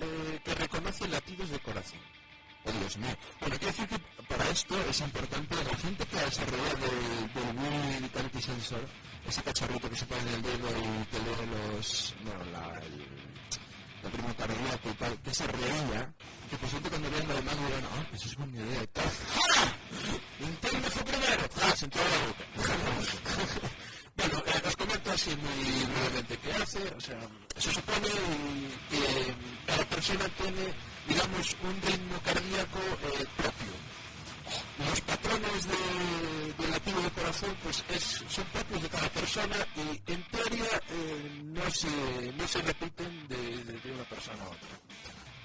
[0.00, 2.00] eh, que reconoce latidos de corazón.
[2.64, 3.16] Oh, Dios mío.
[3.40, 7.56] Bueno, quiero decir que para esto es importante la gente que ha desarrollado el, del
[7.56, 8.86] Wii Vitality Sensor,
[9.26, 13.06] ese cacharrito que se pone en el dedo y te lee los, bueno, la, el,
[14.02, 16.14] la prima cardíaco y tal, que se reía,
[16.50, 19.10] que por cierto cuando vean lo demás dirán, ah, pues es buena idea y tal.
[20.40, 20.90] Nintendo
[21.80, 22.44] se entrou na boca.
[24.18, 27.20] bueno, eh, os comento así moi brevemente que hace, o sea,
[27.56, 28.10] se supone
[28.90, 30.64] que eh, cada persona tiene,
[31.08, 33.72] digamos, un ritmo cardíaco eh, propio.
[34.76, 35.82] Los patrones de,
[36.58, 41.40] de latido de corazón pues es, son propios de cada persona y en teoría eh,
[41.44, 41.88] no, se,
[42.36, 44.74] no se repiten de, de, de una persona a otra.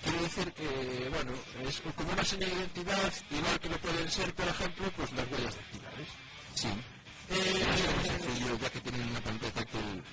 [0.04, 1.32] Quiere decir que, bueno,
[1.63, 5.32] es como una señal de identidad, igual que lo pueden ser, por ejemplo, pues las
[5.32, 6.25] huellas dactilares.
[6.56, 6.68] Sí.
[7.30, 7.65] Eh,
[8.06, 10.04] sencillo, ya que tienen una pantalla táctil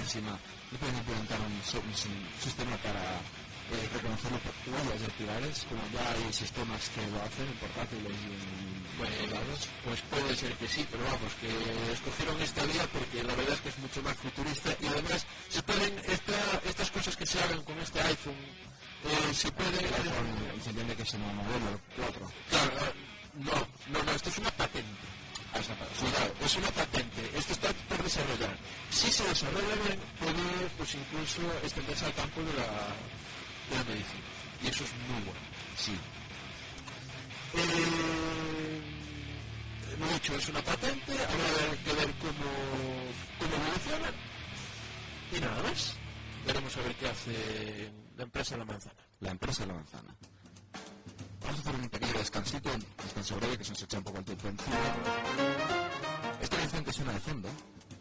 [0.00, 0.38] encima,
[0.72, 3.20] y pueden implementar un, un si- sistema para
[3.70, 8.98] eh, reconocer huellas dactilares, como ya hay sistemas que lo hacen en portátiles y en
[8.98, 9.44] Bueno,
[9.84, 11.52] pues puede ser que sí, pero vamos, que
[11.92, 15.62] escogieron esta vía porque la verdad es que es mucho más futurista y además se
[15.62, 18.40] pueden, esta, estas cosas que se hagan con este iPhone,
[19.04, 19.84] eh, se pueden...
[19.84, 22.32] El iPhone se entiende que es el modelo 4.
[22.48, 22.72] Claro,
[23.36, 23.52] no,
[23.92, 25.06] no, no, esto es una patente.
[25.54, 25.60] Ah,
[26.44, 27.30] es una patente.
[27.36, 28.56] Esto está por desarrollar.
[28.90, 32.66] Si se desarrolla bien, puede pues incluso extenderse al campo de la,
[33.70, 34.24] de la medicina.
[34.62, 35.40] Y eso es muy bueno.
[35.76, 35.92] Sí.
[37.54, 38.82] Eh,
[39.94, 42.50] hemos dicho, es una patente, habrá que ver cómo,
[43.38, 44.10] cómo evoluciona.
[45.32, 45.94] Y nada más.
[46.46, 48.94] Veremos a ver qué hace la empresa La Manzana.
[49.20, 50.14] La empresa la manzana.
[51.44, 54.18] Vamos a hacer un pequeño descansito, un descanso breve que se nos echa un poco
[54.18, 54.76] el tiempo encima.
[56.40, 57.48] Esta canción que suena de fondo,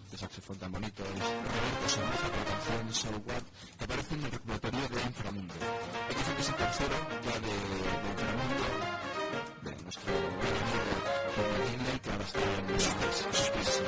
[0.05, 3.43] este saxofón tan bonito, es Roberto Somoza con la canción So What,
[3.77, 5.53] que aparece en el recopilatorio de Inframundo.
[5.53, 7.53] Hay que decir que es el tercero ya de,
[8.03, 8.65] de Inframundo,
[9.63, 10.83] de nuestro gran amigo
[11.35, 13.83] Jorge Hindley, que ahora está en Suspense,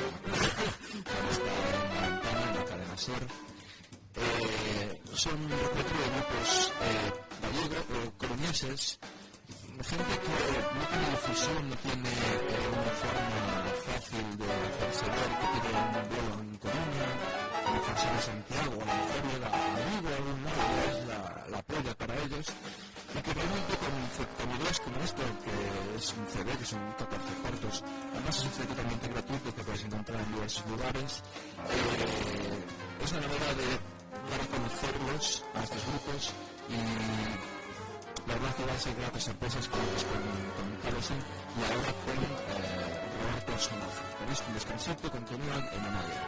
[1.06, 3.26] ahora está en la ventana, en la cadena SER.
[4.18, 8.98] Eh, son un de grupos eh, gallegos o coruñeses,
[9.84, 10.32] gente que
[10.78, 13.40] no tiene difusión, no tiene eh, una forma
[13.84, 17.08] fácil de hacerse que tiene un vuelo en Coruña,
[17.68, 21.20] una función en Santiago, a lo mejor llega a Vigo, a lado, es la,
[21.50, 26.56] la polla para ellos, y que realmente con, ideas como esto, que es un CD,
[26.56, 30.66] que son 14 cortos, además es un CD totalmente gratuito que puedes encontrar en diversos
[30.66, 31.22] lugares,
[31.68, 33.68] eh, es una manera de
[34.24, 36.32] dar a conocerlos a estos grupos
[36.68, 37.55] y
[38.26, 41.16] la verdad que a ser gratas antes con, con Carlson
[41.56, 42.26] y ahora con eh,
[43.22, 44.02] Roberto Somoza.
[44.18, 46.22] Con esto un descansito continúan en Amalia.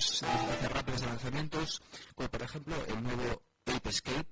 [0.00, 1.82] Unos noticias rápidas de lanzamientos,
[2.14, 4.28] como por ejemplo el nuevo Ape Escape,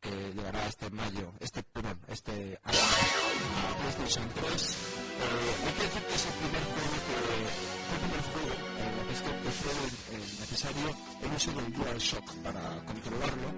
[0.00, 4.46] que llegará este mayo, este, perdón, este año a PlayStation 3.
[4.46, 9.10] Eh, hay que decir que es el primer juego que fue el primer juego el
[9.10, 9.72] Escape que fue
[10.14, 13.48] eh, necesario el uso del DualShock para controlarlo,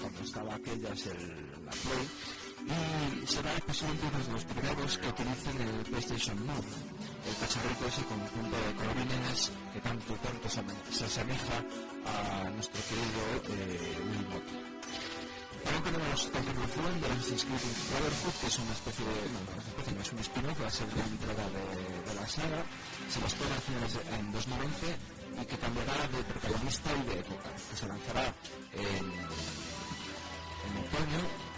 [0.00, 2.08] cuando estaba aquellas el, la Play,
[2.66, 6.70] y será posiblemente uno de los primeros que utilicen el PlayStation Move,
[7.28, 11.56] el cacharrito ese conjunto de colorines que tanto tanto se asemeja
[12.04, 13.22] a nuestro querido
[13.56, 14.70] eh, Wiimote.
[15.64, 17.60] También tenemos continuación de Assassin's Creed
[17.92, 19.14] Brotherhood, que es una especie de...
[19.28, 21.64] no, una especie, no es un spin-off, va a ser la entrada de,
[22.08, 22.64] de la saga.
[23.12, 24.96] Se va a finales de, en 2011
[25.36, 28.34] y que cambiará de protagonista y de época, que se lanzará
[28.72, 31.49] en, en otoño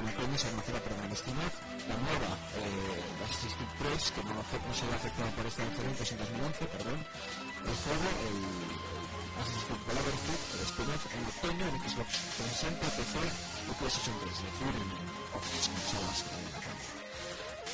[0.00, 1.54] otoño se lanzará perdón, el spin-off,
[1.88, 3.12] la nueva eh,
[3.52, 6.98] Creed 3, que no, no se ve afectada por este lanzamiento, es en 2011, perdón,
[6.98, 8.38] el juego, el,
[9.42, 14.72] Creed Brotherhood, el spin-off en otoño en Xbox 360, PC y PlayStation 3, es decir,
[14.72, 14.90] en
[15.36, 16.72] otras consolas que hay acá.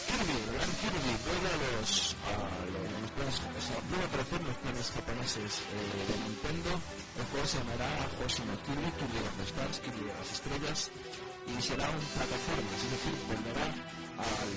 [0.09, 2.33] Kirby, el gran Kirby, vuelve a los, a
[2.65, 6.71] los planes, o sea, vuelve a aparecer los planes japoneses eh, de Nintendo.
[7.19, 10.79] El juego se llamará Hoshino Kirby, Kirby of the Stars, Kirby de las Estrellas,
[11.57, 13.67] y será un plataforma, es decir, volverá
[14.21, 14.53] al,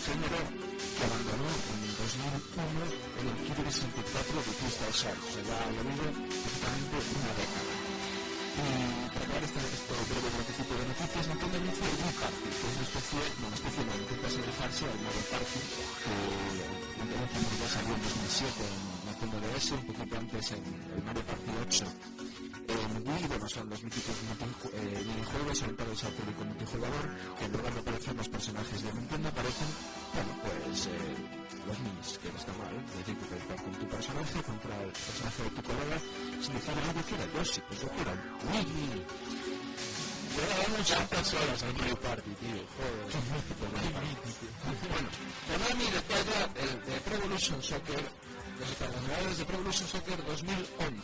[0.00, 2.80] género que abandonó en 2001
[3.20, 7.74] en el Kirby 64 de Crystal Shark, o ya ha prácticamente una década.
[8.50, 8.68] Y
[9.12, 12.74] para acabar este, este breve bloquecito de noticias, Nintendo anunció el Wii Party, que es
[12.76, 15.60] una especie, no, una especie no, intenta asemejarse al Mario Party
[16.00, 16.14] que
[17.00, 21.50] Nintendo ya salió en 2007 en Nintendo DS, un poquito antes en el Mario Party
[21.60, 22.29] 8
[22.70, 24.14] en Wii, bueno, son los míticos
[24.72, 27.04] eh, minijuegos orientados al público multijugador,
[27.38, 29.68] que en lugar de aparecer los personajes de Nintendo aparecen,
[30.14, 31.16] bueno, pues eh,
[31.66, 34.74] los minis, que no está mal, es decir, que puedes jugar con tu personaje contra
[34.82, 35.98] el personaje de tu colega,
[36.40, 38.12] sin decir algo que quiera Yoshi, pues yo quiero
[38.50, 39.04] Wii
[40.88, 42.62] tantas horas al Mario Party, tío.
[42.76, 43.20] Joder.
[44.88, 45.08] bueno,
[45.48, 48.29] Konami detalla el de Pro Evolution Soccer
[48.60, 51.00] desde la novedades de Pro Evolution Soccer 2011.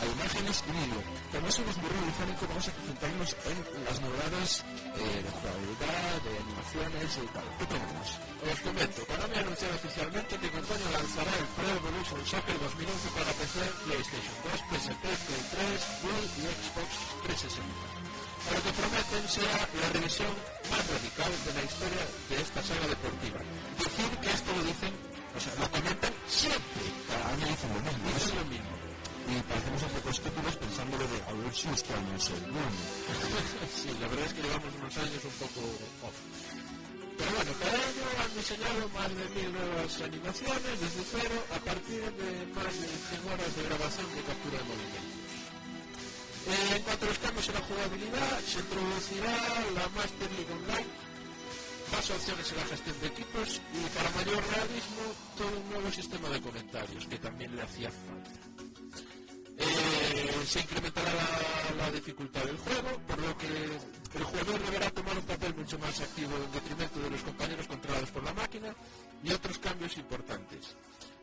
[0.00, 1.00] A imágenes y vídeo.
[1.34, 4.50] También somos muy radiofónico, vamos a concentrarnos en las novedades
[4.94, 7.46] eh, de jugabilidad, de animaciones y tal.
[7.58, 8.06] ¿Qué tenemos?
[8.46, 13.18] Os comento, Konami ha anunciado oficialmente que con otoño lanzará el Pro Evolution Soccer 2011
[13.18, 13.56] para PC,
[13.90, 16.90] PlayStation 2, PSP, Play 3, Wii y Xbox
[17.26, 18.10] 360
[18.40, 20.32] pero que prometen será la revisión
[20.72, 23.40] más radical de la historia de esta saga deportiva.
[23.76, 26.84] Decir que esto lo dicen o sea, lo comentan siempre.
[27.08, 28.04] Cada año dicen lo mismo.
[28.16, 28.72] Eso es lo mismo.
[29.30, 32.80] Y parecemos un poco estúpidos pensándolo de a ver si este año es el bueno.
[33.80, 35.60] sí, la verdad es que llevamos unos años un poco
[36.02, 36.18] off.
[37.20, 42.00] Pero bueno, cada año han diseñado más de mil nuevas animaciones desde cero a partir
[42.00, 45.20] de más de 100 horas de grabación de captura de movimiento.
[46.48, 49.36] Eh, en cuanto a los en la jugabilidad, se introducirá
[49.76, 50.90] la Master League Online,
[51.92, 55.02] más opciones en la gestión de equipos y para mayor realismo
[55.36, 58.30] todo un nuevo sistema de comentarios que también le hacía falta.
[59.58, 65.18] Eh, se incrementará la, la, dificultad del juego, por lo que el jugador deberá tomar
[65.18, 68.74] un papel mucho más activo en detrimento de los compañeros controlados por la máquina
[69.22, 70.76] y otros cambios importantes.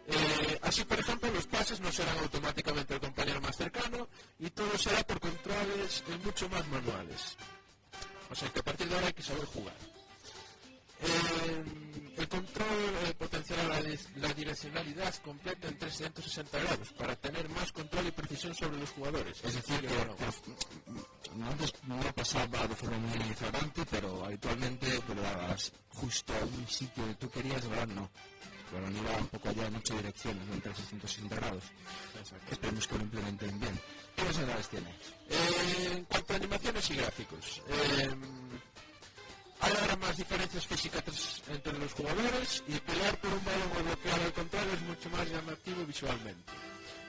[0.07, 4.07] Eh, así, por ejemplo, los pases no serán automáticamente el compañero más cercano
[4.39, 7.35] y todo será por controles eh, mucho más manuales.
[8.29, 9.96] O sea que a partir de ahora hay que saber jugar.
[11.01, 11.63] Eh,
[12.17, 12.67] el control
[13.05, 13.79] eh, potenciará la,
[14.15, 19.39] la, direccionalidad completa en 360 grados para tener más control y precisión sobre los jugadores.
[19.43, 25.21] Es decir, que, que antes no pasaba de forma muy flagrante, pero habitualmente te lo
[25.21, 28.09] dabas justo a un sitio que tú querías, ahora no.
[28.71, 31.63] Pero no iba un poco allá en ocho direcciones, no en 360 grados.
[32.19, 32.51] Exacto.
[32.51, 33.79] Esperemos que lo implementen bien.
[34.15, 34.89] ¿Qué novedades tiene?
[35.29, 38.09] Eh, en cuanto a animaciones y gráficos, eh,
[39.59, 44.19] hay ahora más diferencias físicas entre los jugadores y pelear por un balón o bloquear
[44.21, 46.53] al contrario es mucho más llamativo visualmente.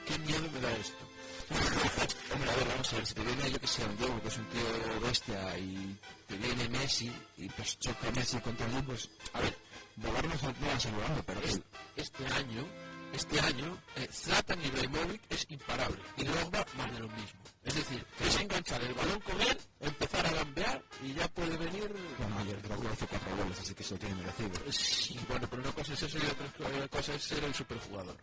[0.07, 1.05] ¿Qué miedo me da esto?
[2.35, 4.29] Hombre, a ver, vamos a ver, si te viene yo que sé, un Diego, que
[4.29, 5.97] es un tío bestia, y
[6.27, 9.57] te viene Messi, y pues choca Messi contra él, pues, a ver,
[9.97, 11.65] volar no va asegurando, pero este,
[11.97, 12.67] este año,
[13.13, 17.41] este año, eh, Zlatan Ibrahimovic es imparable, y Drogba más de lo mismo.
[17.65, 21.93] Es decir, es enganchar el balón con él, empezar a gambear y ya puede venir.
[22.19, 24.73] Bueno, ayer Drogba hizo cuatro goles, así que eso tiene merecido.
[24.73, 28.17] Sí, bueno, pero una cosa es eso y otra cosa es ser el superjugador.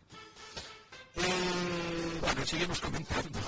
[1.15, 3.39] Eh, bueno, seguimos comentando.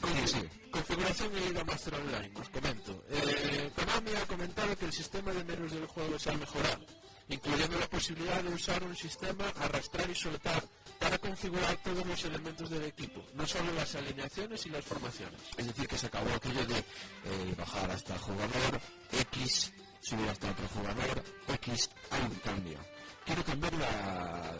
[0.00, 0.42] Con, sí.
[0.70, 3.04] Configuración y la Master Online, os comento.
[3.08, 3.70] Eh,
[4.02, 6.84] Sony ha comentado que el sistema de menús del juego se ha mejorado,
[7.32, 10.62] incluyendo la posibilidad de usar un sistema arrastrar y soltar
[10.98, 15.40] para configurar todos los elementos del equipo, no solo las alineaciones y las formaciones.
[15.56, 18.80] Es decir, que se acabó aquello de eh, bajar hasta el jugador
[19.10, 22.78] X, subir hasta otro jugador X, hay un cambio.
[23.24, 24.58] Quiero cambiar la,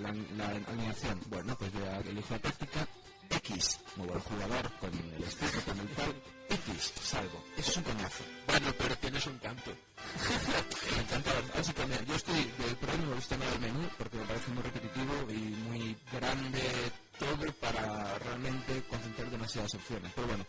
[0.00, 1.20] la, alineación.
[1.26, 2.88] Bueno, pues voy a elijo la táctica
[3.44, 6.14] X, muevo al jugador con el stick, con el tal,
[6.48, 7.44] X, salgo.
[7.58, 8.24] Eso es un coñazo.
[8.46, 9.70] Bueno, pero tienes un canto.
[10.96, 14.24] Me encanta, básicamente, yo estoy, del problema no me gusta nada el menú porque me
[14.24, 16.62] parece muy repetitivo y muy grande
[17.18, 20.12] todo para realmente concentrar demasiadas opciones.
[20.14, 20.46] Pero bueno,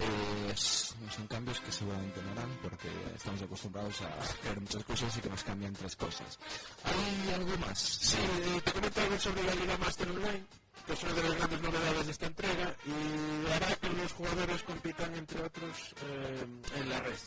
[0.00, 5.20] eh, son cambios que seguramente no harán porque estamos acostumbrados a hacer muchas cosas y
[5.20, 6.38] que nos cambian tres cosas.
[6.84, 7.78] ¿Hay algo más?
[7.78, 8.16] Sí,
[8.64, 10.44] te comento algo sobre la Liga Master Online,
[10.86, 14.62] que es una de las grandes novedades de esta entrega y hará que los jugadores
[14.62, 16.46] compitan entre otros eh,
[16.76, 17.18] en la red.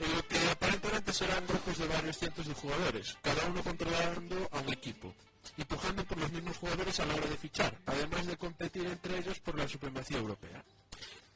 [0.00, 4.60] En lo que aparentemente serán grupos de varios cientos de jugadores, cada uno controlando a
[4.60, 5.14] un equipo
[5.56, 9.18] y pujando por los mismos jugadores a la hora de fichar, además de competir entre
[9.18, 10.64] ellos por la supremacía europea.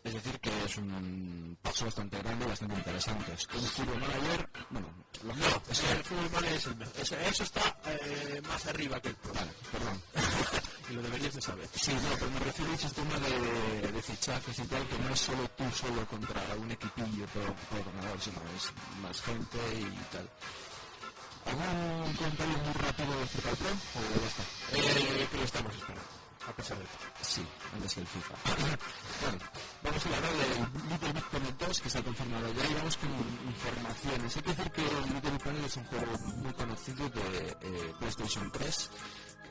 [0.07, 3.33] Es decir, que es un paso bastante grande y bastante interesante.
[3.33, 4.89] Es un fútbol manager, bueno,
[5.25, 6.95] lo No, es que el fútbol manager es el mejor.
[7.01, 9.33] Eso, está eh, más arriba que el pro.
[9.35, 10.03] Vale, perdón.
[10.91, 11.69] y lo deberías de saber.
[11.75, 15.21] Sí, no, pero me refiero al sistema de, de fichajes y tal, que no es
[15.21, 18.71] solo tú solo contra un equipillo por, por ordenador, sino es
[19.03, 20.31] más gente y tal.
[21.47, 24.43] ¿Algún comentario muy rápido del Pro o ya está?
[24.73, 26.03] Eh, que lo estamos esperando,
[26.49, 27.09] a pesar de todo.
[27.23, 27.43] Sí,
[27.75, 28.35] antes que el FIFA.
[29.23, 29.39] bueno,
[29.83, 33.11] vamos a hablar del Little Big Planet 2 que ha confirmado ya y vamos con
[33.47, 34.37] informaciones.
[34.37, 37.95] Hay que decir que el Little Big Planet es un juego muy conocido de eh,
[37.99, 38.91] PlayStation 3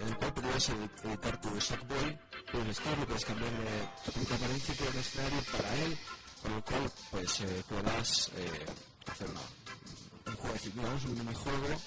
[0.02, 2.20] en el cual podrías edi- editar tu Sackboy,
[2.52, 5.98] puedes vestirlo, puedes cambiarle tu apariencia y escenario para él,
[6.41, 8.66] con lo cual pues eh, podrás eh,
[9.10, 11.82] hacer un juego, digamos, un minijuego,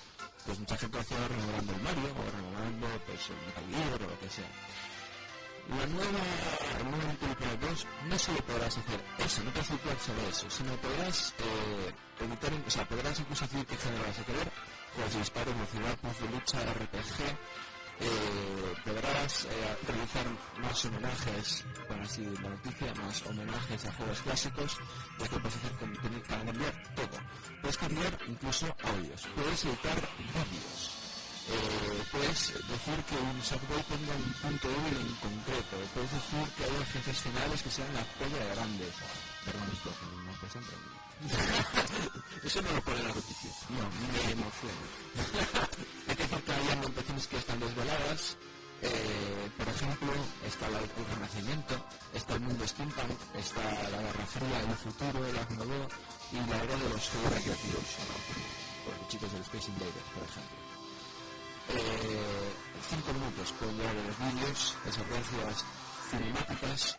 [0.46, 4.30] pues mucha gente hace renovando el Mario o renovando pues el Metal o lo que
[4.30, 4.48] sea.
[5.68, 6.18] La nueva,
[6.80, 9.78] el nuevo Little Planet 2 no solo podrás hacer eso, no te solo
[10.24, 11.92] a eso, sino podrás eh,
[12.24, 14.50] editar, o sea, podrás incluso decir qué género vas a querer,
[14.94, 17.20] juegos disparo, velocidad, paz de lucha, RPG,
[18.00, 20.26] eh, podrás eh, realizar
[20.62, 24.76] más homenajes, bueno así la noticia, más homenajes a juegos clásicos,
[25.18, 25.94] ya que puedes hacer con-
[26.28, 27.18] para cambiar todo.
[27.60, 30.97] Puedes cambiar incluso audios, puedes editar vídeos.
[31.48, 36.64] Eh, puedes decir que un Sackboy tenga un punto débil en concreto, puedes decir que
[36.64, 38.94] haya jefes finales que sean la polla de grandes.
[39.44, 41.08] Perdón, esto no.
[42.44, 43.50] Eso no lo pone la noticia.
[43.70, 44.86] No, me emociona.
[46.08, 48.36] Hay que decir que hay ambientaciones que están desveladas.
[48.80, 50.12] Eh, por ejemplo,
[50.46, 51.74] está la, el Renacimiento,
[52.14, 55.88] está el mundo steampunk, está la Guerra Fría, el futuro, el Agnodo
[56.30, 57.84] y la era de los juegos recreativos.
[58.86, 60.57] Los chicos del Space Invaders, por ejemplo.
[61.70, 62.52] Eh,
[62.88, 65.64] cinco minutos pueden durar los vídeos, de secuencias
[66.10, 66.98] cinemáticas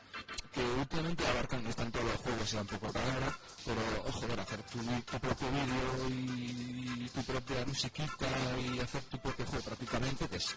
[0.54, 4.62] que últimamente abarcan, no están todos los juegos y tampoco ahora, pero ojo, ver, hacer
[4.64, 8.28] tu, tu propio vídeo y tu propia musiquita
[8.60, 10.56] y hacer tu propio juego prácticamente, que es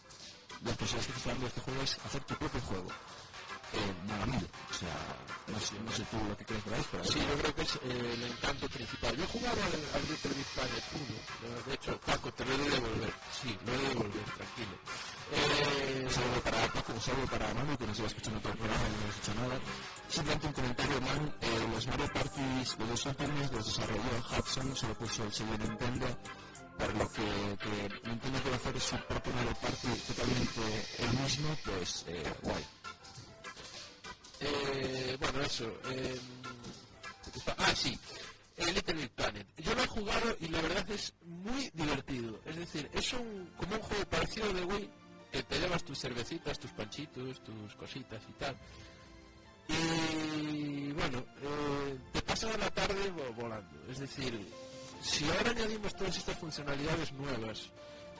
[0.65, 2.89] las posibilidades que te está dando este juego es hacer tu propio juego.
[3.73, 3.95] Eh,
[4.71, 4.97] o sea,
[5.49, 7.75] no sé, no sé tú lo que crees ahí, pero Sí, yo creo que es
[7.77, 9.17] eh, el encanto principal.
[9.17, 11.03] Yo he jugado al, al Little Big Planet 1.
[11.03, 13.13] eh, De hecho, Paco, te lo he de devolver.
[13.33, 14.77] Sí, lo he de devolver, tranquilo.
[15.33, 18.59] Eh, Un saludo para Paco, un saludo para Manu, que nos iba escuchando todo el
[18.59, 19.57] programa y no nos escucha nada.
[20.09, 24.87] Simplemente un comentario, Manu, eh, los Mario Parties, los dos últimos, los desarrolló Hudson, se
[24.89, 26.07] lo puso el sello Nintendo,
[26.79, 30.61] por lo que, que Nintendo quiere hacer su propio Mario Party totalmente
[30.99, 32.65] el mismo, pues eh, guay.
[34.43, 35.67] Eh, bueno, eso.
[35.91, 36.19] eh,
[37.59, 37.99] ah, sí.
[38.57, 39.47] El Little Big Planet.
[39.59, 42.39] Yo lo he jugado y la verdad es muy divertido.
[42.45, 44.91] Es decir, es un, como un juego parecido de Wii,
[45.33, 48.55] que te llevas tus cervecitas, tus panchitos, tus cositas y tal.
[49.69, 53.91] Y bueno, eh, te pasa la tarde vo- volando.
[53.91, 54.39] Es decir,
[55.01, 57.71] si ahora añadimos todas estas funcionalidades nuevas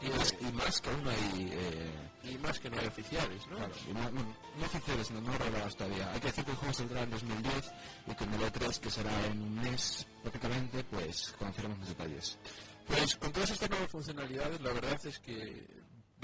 [0.05, 1.49] Y más, y más que aún hay...
[1.53, 3.57] Eh, y más que no hay oficiales, ¿no?
[3.57, 6.13] Claro, y no, no, no oficiales, no, no revelados todavía.
[6.13, 7.73] Hay que decir que el juego saldrá en 2010
[8.07, 12.39] y con el E3, que será en un mes prácticamente, pues conoceremos más detalles.
[12.87, 15.67] Pues con todas estas nuevas funcionalidades, la verdad es que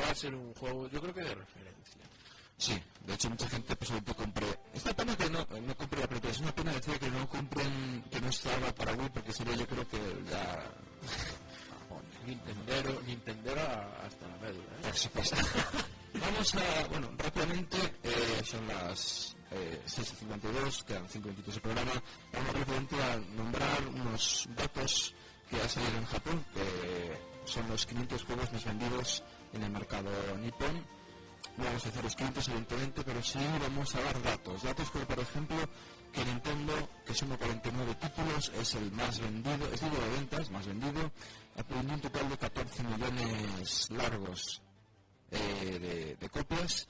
[0.01, 2.03] va a ser un juego, yo creo que de referencia.
[2.57, 4.47] Sí, de hecho mucha gente pues ahorita compré.
[4.75, 7.29] Es una pena que no, no compré la 3, es una pena decir que no
[7.29, 9.99] compren, que no estaba para Wii, porque sería yo creo que
[10.29, 10.73] ya...
[12.29, 14.83] Nintendero, Nintendero a- hasta la médula, ¿eh?
[14.83, 15.37] Por supuesto.
[16.21, 21.93] Vamos a, bueno, rápidamente, eh, son las eh, 6.52, quedan 5 minutitos de programa.
[22.33, 25.15] Vamos rápidamente a nombrar unos unos datos
[25.51, 29.23] que ha salido en Japón, que son los 500 juegos más vendidos
[29.53, 30.11] en el mercado
[30.41, 30.85] nipón.
[31.57, 34.63] No vamos a hacer los 500 evidentemente, pero sí vamos a dar datos.
[34.63, 35.57] Datos como por ejemplo
[36.13, 40.67] que Nintendo, que suma 49 títulos, es el más vendido, es digo de ventas, más
[40.67, 41.11] vendido,
[41.59, 44.63] ha un total de 14 millones largos
[45.31, 46.89] eh, de, de copias.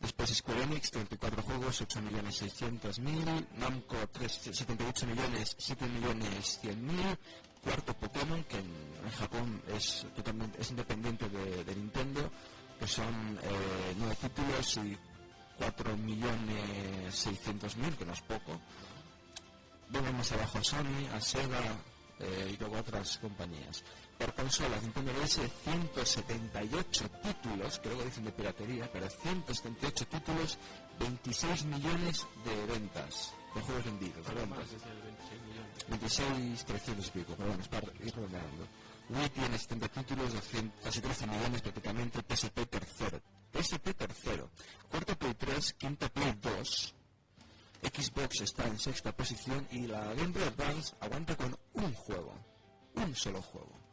[0.00, 3.24] Después Square Enix, 34 juegos, 8 millones 600 mil.
[3.56, 7.18] Namco, 3, 78 millones, 7 millones 100 mil.
[7.62, 8.70] Cuarto Pokémon, que en,
[9.04, 12.30] en, Japón es totalmente es independiente de, de Nintendo,
[12.78, 14.98] que son eh, 9 títulos y
[15.58, 18.60] 4 millones 600 mil, que no es poco.
[19.88, 21.78] Vemos más abajo a Sony, a Sega
[22.20, 23.82] eh, y luego otras compañías.
[24.24, 30.56] Por consolas, Nintendo DS 178 títulos, que luego dicen de piratería, pero 178 títulos,
[30.98, 34.26] 26 millones de ventas, de juegos vendidos.
[34.26, 34.68] De ventas.
[35.88, 38.66] 26, 300 y pico, pero bueno, es para ir redondeando.
[39.10, 43.20] Wii tiene 70 títulos, 200, casi 13 millones prácticamente, PSP tercero.
[43.52, 44.48] PSP tercero.
[44.90, 46.94] Cuarto Play 3, quinta Play 2.
[47.82, 52.32] Xbox está en sexta posición y la Game Boy Advance aguanta con un juego.
[52.94, 53.83] Un solo juego.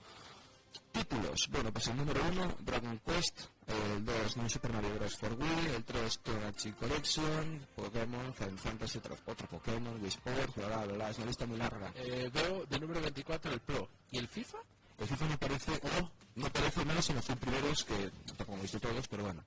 [0.91, 1.47] Títulos.
[1.51, 3.39] Bueno, pues el número 1, Dragon Quest.
[3.67, 5.17] El 2, New Super Mario Bros.
[5.17, 5.76] for Wii.
[5.76, 7.67] El 3, Tonachi Collection.
[7.76, 9.15] Pokémon, Final Fantasy, otro,
[9.47, 11.09] Pokémon, Wii Sports, bla, bla, bla.
[11.09, 11.91] Es una lista muy larga.
[11.95, 13.89] Eh, veo de número 24 el Pro.
[14.11, 14.57] ¿Y el FIFA?
[14.99, 18.61] El FIFA me parece, o no parece menos en los 100 primeros, que tampoco he
[18.61, 19.43] visto todos, pero bueno.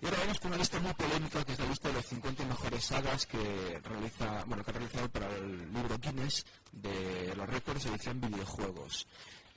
[0.00, 2.44] Y ahora vamos con una lista muy polémica, que es la lista de las 50
[2.44, 7.82] mejores sagas que realiza, bueno, que ha realizado para el libro Guinness de los récords
[7.82, 9.08] de edición videojuegos.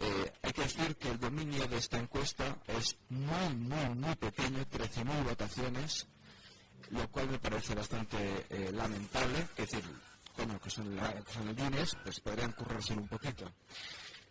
[0.04, 4.66] Eh, hay que decir que el dominio de esta encuesta es muy, muy, muy pequeño,
[4.66, 6.08] 13.000 votaciones,
[6.90, 9.48] lo cual me parece bastante eh, lamentable.
[9.58, 9.84] Es decir,
[10.38, 13.46] bueno, que son, la, que son el Guinness, pues podrían currárselo un poquito.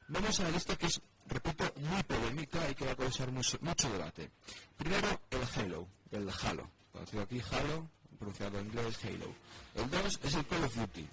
[0.08, 3.56] Vamos a la lista que es, repito, muy polémica y que va a causar mucho,
[3.60, 4.28] mucho debate.
[4.76, 6.68] Primero, el Halo, el Halo.
[6.90, 9.32] Conocido aquí Halo, pronunciado en inglés Halo.
[9.76, 11.08] El 2 es el Call of Duty.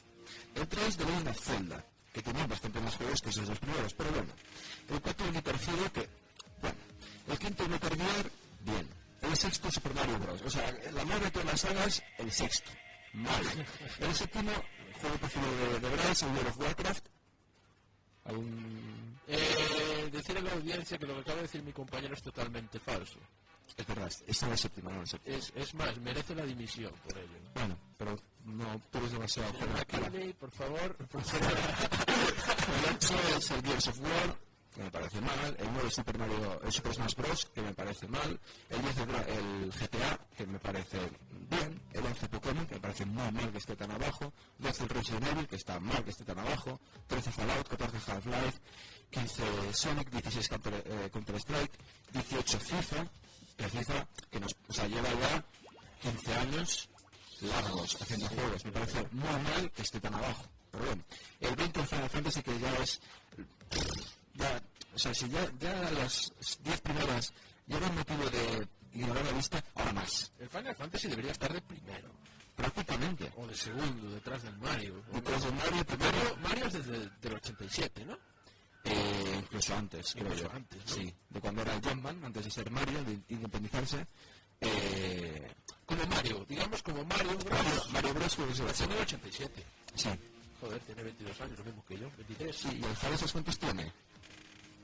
[0.55, 1.85] El 3, The Legend of Zelda,
[2.17, 4.33] que tenía bastante más juegos que esos dos primeros, pero bueno.
[4.89, 6.09] El 4, el Guitar Hero, que,
[6.61, 6.77] bueno.
[7.27, 8.89] El quinto, Gear, bien.
[9.21, 10.41] El sexto, Super Mario Bros.
[10.41, 12.71] O sea, la madre de todas las sagas, el sexto.
[13.13, 13.67] Mal.
[13.99, 14.51] El séptimo,
[14.99, 17.05] juego preferido de, de Bryce, el World of Warcraft,
[18.25, 19.19] ¿Algún...
[19.27, 22.79] Eh, decir a la audiencia que lo que acaba de decir mi compañero es totalmente
[22.79, 23.19] falso.
[23.77, 25.37] Es verdad, es la séptima, no la séptima.
[25.37, 27.39] Es, es más, merece la dimisión por ello.
[27.53, 30.33] Bueno, pero no, tú eres demasiado joven.
[30.39, 30.95] por favor.
[30.99, 34.37] el 8 es el Gears of War,
[34.73, 35.57] que me parece mal.
[35.59, 38.39] El 9 es Super Mario, el Super Smash Bros, que me parece mal.
[38.69, 40.97] El 10 el GTA, que me parece
[41.49, 41.81] bien.
[41.91, 44.31] El 11 Pokémon, que me parece muy mal que esté tan abajo.
[44.59, 46.79] 12 el Resident Evil, que está mal que esté tan abajo.
[47.07, 48.59] 13 Fallout, 14 Half-Life.
[49.11, 51.73] 15 Sonic, 16 Counter, eh, Counter Strike.
[52.13, 53.07] 18 FIFA,
[53.57, 55.43] que FIFA, que nos, o sea, lleva ya
[56.01, 56.89] 15 años
[57.41, 58.65] largos haciendo juegos.
[58.65, 60.45] Me parece muy mal que esté tan abajo.
[60.71, 61.03] Pero bueno,
[61.39, 63.01] el 20 Final Fantasy, que ya es
[64.35, 64.61] ya,
[64.93, 66.31] o sea, si ya, ya las
[66.63, 67.33] 10 primeras
[67.67, 70.31] un motivo de ignorar la lista, ahora más.
[70.39, 72.09] El Final Fantasy debería estar de primero.
[72.55, 73.31] Prácticamente.
[73.35, 75.03] O de segundo, detrás del Mario.
[75.13, 76.37] Detrás del Mario, primero.
[76.41, 78.17] Mario es desde el 87, ¿no?
[78.83, 80.51] Eh, incluso antes, creo incluso yo.
[80.55, 80.93] antes, ¿no?
[80.93, 84.07] Sí, de cuando era Jumpman, antes de ser Mario, de independizarse.
[84.61, 85.53] Eh,
[85.87, 87.91] como Mario, digamos como Mario Bros.
[87.91, 88.35] Mario, Bros.
[88.35, 89.65] que se a En el 87.
[89.95, 90.09] Sí.
[90.59, 92.55] Joder, tiene 22 años, lo mismo que yo, 23.
[92.55, 93.93] Sí, ¿y el Jales cuántos tiene?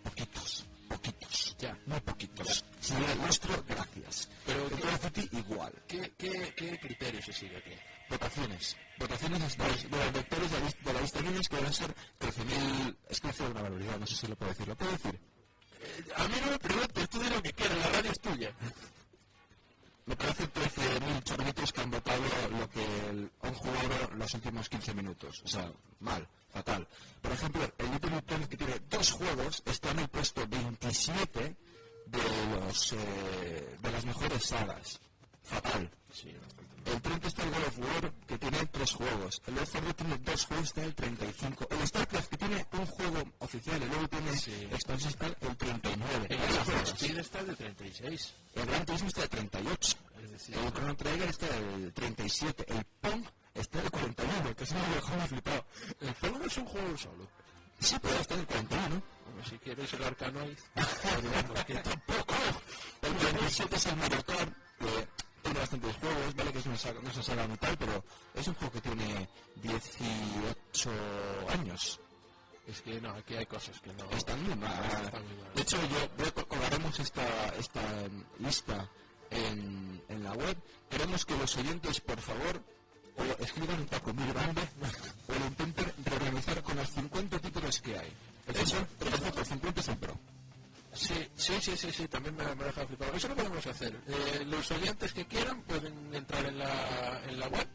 [0.03, 1.55] Poquitos, poquitos.
[1.59, 1.77] Ya.
[1.85, 2.63] Muy poquitos.
[2.79, 4.29] Señor el nuestro, gracias.
[4.45, 5.73] Pero, el Duty igual.
[5.87, 7.71] ¿qué, qué, ¿Qué criterio se sigue aquí?
[8.09, 8.77] Votaciones.
[8.99, 11.65] Votaciones de los, de los lectores de la, lista, de la lista Guinness que van
[11.65, 12.97] a ser 13.000...
[13.09, 14.67] Es que hace una barbaridad, no sé si lo puedo decir.
[14.67, 15.19] ¿Lo puedo decir?
[15.81, 18.55] Eh, a mí no me preguntes, tú di lo que quieras, la radio es tuya.
[20.05, 22.21] Me parece 13.000 chorritos que han votado
[22.59, 22.85] lo que
[23.41, 25.41] han jugado los últimos 15 minutos.
[25.45, 26.87] O sea, mal, fatal.
[27.21, 31.55] Por ejemplo, el Big Planet que tiene dos juegos está en el puesto 27
[32.07, 32.19] de
[32.51, 34.99] los eh, de las mejores sagas.
[35.43, 35.89] Fatal.
[36.11, 36.35] Sí,
[36.85, 39.41] El 30 está el God of War, que tiene tres juegos.
[39.47, 41.67] El Left 4 Dead tiene dos juegos, está el 35.
[41.71, 44.67] El StarCraft, que tiene un juego oficial y luego tiene Sí.
[44.71, 46.27] expansión, está el 39.
[46.29, 46.87] El.
[46.87, 48.33] Speed está de 36.
[48.55, 49.97] El Gran Turismo está el 38.
[50.23, 52.65] Es decir, El Chrono Trigger está el 37.
[52.67, 55.65] El Pong está el 41, que es me ha flipado.
[56.01, 57.27] el Pong no es un juego solo.
[57.79, 59.03] Sí, pero está en el 41.
[59.25, 60.57] Bueno, si quieres el Arcanoid,
[61.67, 62.35] que tampoco.
[63.01, 65.07] El 37 es el Mario Kart, que
[65.43, 68.47] tiene bastantes juegos, vale que es una saga, no es una saga vital, pero es
[68.47, 69.29] un juego que tiene
[69.61, 70.91] 18
[71.49, 71.99] años.
[72.65, 74.09] Es que no, aquí hay cosas que no.
[74.11, 74.71] Están muy mal.
[75.53, 77.81] De hecho, yo colgaremos esta, esta
[78.39, 78.89] lista
[79.29, 80.57] en, en la web.
[80.89, 82.61] Queremos que los oyentes, por favor,
[83.17, 84.61] o escriban un taco muy grande
[85.27, 88.13] o lo intenten reorganizar con los 50 títulos que hay.
[88.47, 90.17] Eso, por ejemplo, 50 es el pro.
[90.93, 93.13] Sí, sí, sí, sí, sí, también me, me deja flipado.
[93.13, 93.99] Eso lo podemos hacer.
[94.07, 97.67] Eh, los oyentes que quieran pueden entrar en la, en la web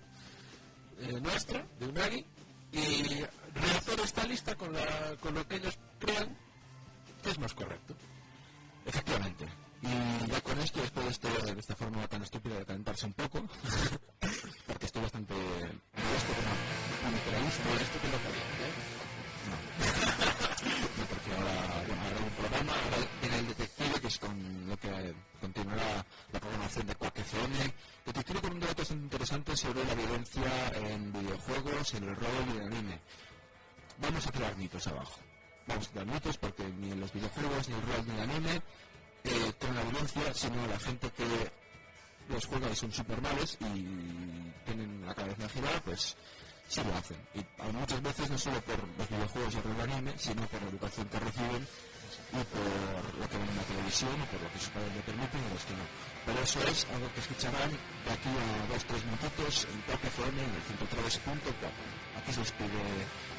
[1.01, 2.25] eh, nuestra, de Unagi,
[2.73, 6.37] y rehacer esta lista con, la, con lo que ellos crean
[7.23, 7.95] que es más correcto.
[8.87, 9.47] Efectivamente.
[9.83, 13.15] Y ya con esto, después de, este, de esta forma tan estúpida de calentarse un
[13.15, 13.43] poco,
[14.67, 15.73] porque estoy bastante ¿eh
[21.09, 26.07] porque ahora, bueno, habrá un programa, ahora viene el detective, que con lo que continuará
[26.33, 27.75] la programación de Quack FM.
[28.07, 32.57] Detective con un bastante interesante sobre la violencia en videojuegos, en el rol y en
[32.57, 33.01] el anime.
[33.99, 35.21] Vamos a tirar mitos abajo.
[35.67, 38.63] Vamos a tirar mitos porque ni en los videojuegos, ni el rol, ni el anime
[39.25, 41.25] eh, la violencia, sino la gente que
[42.29, 46.17] los juega y son super males y tienen la cabeza girada, pues
[46.67, 47.19] sí lo hacen.
[47.35, 51.09] Y muchas veces no solo por los videojuegos y el anime, sino por la educación
[51.09, 51.69] que reciben
[52.33, 55.03] y por lo que ven en la televisión o por lo que sus padres le
[55.03, 55.87] permiten y los que no.
[56.27, 60.37] Pero eso es algo que escucharán de aquí a dos, tres minutitos en Top en
[60.39, 62.21] el 103.4.
[62.21, 62.83] Aquí se despide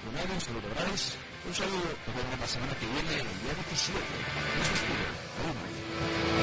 [0.03, 3.99] Leonardo, un saludo Bryce, un saludo, nos vemos la semana que viene, el día 17.
[4.57, 6.38] Nos despide.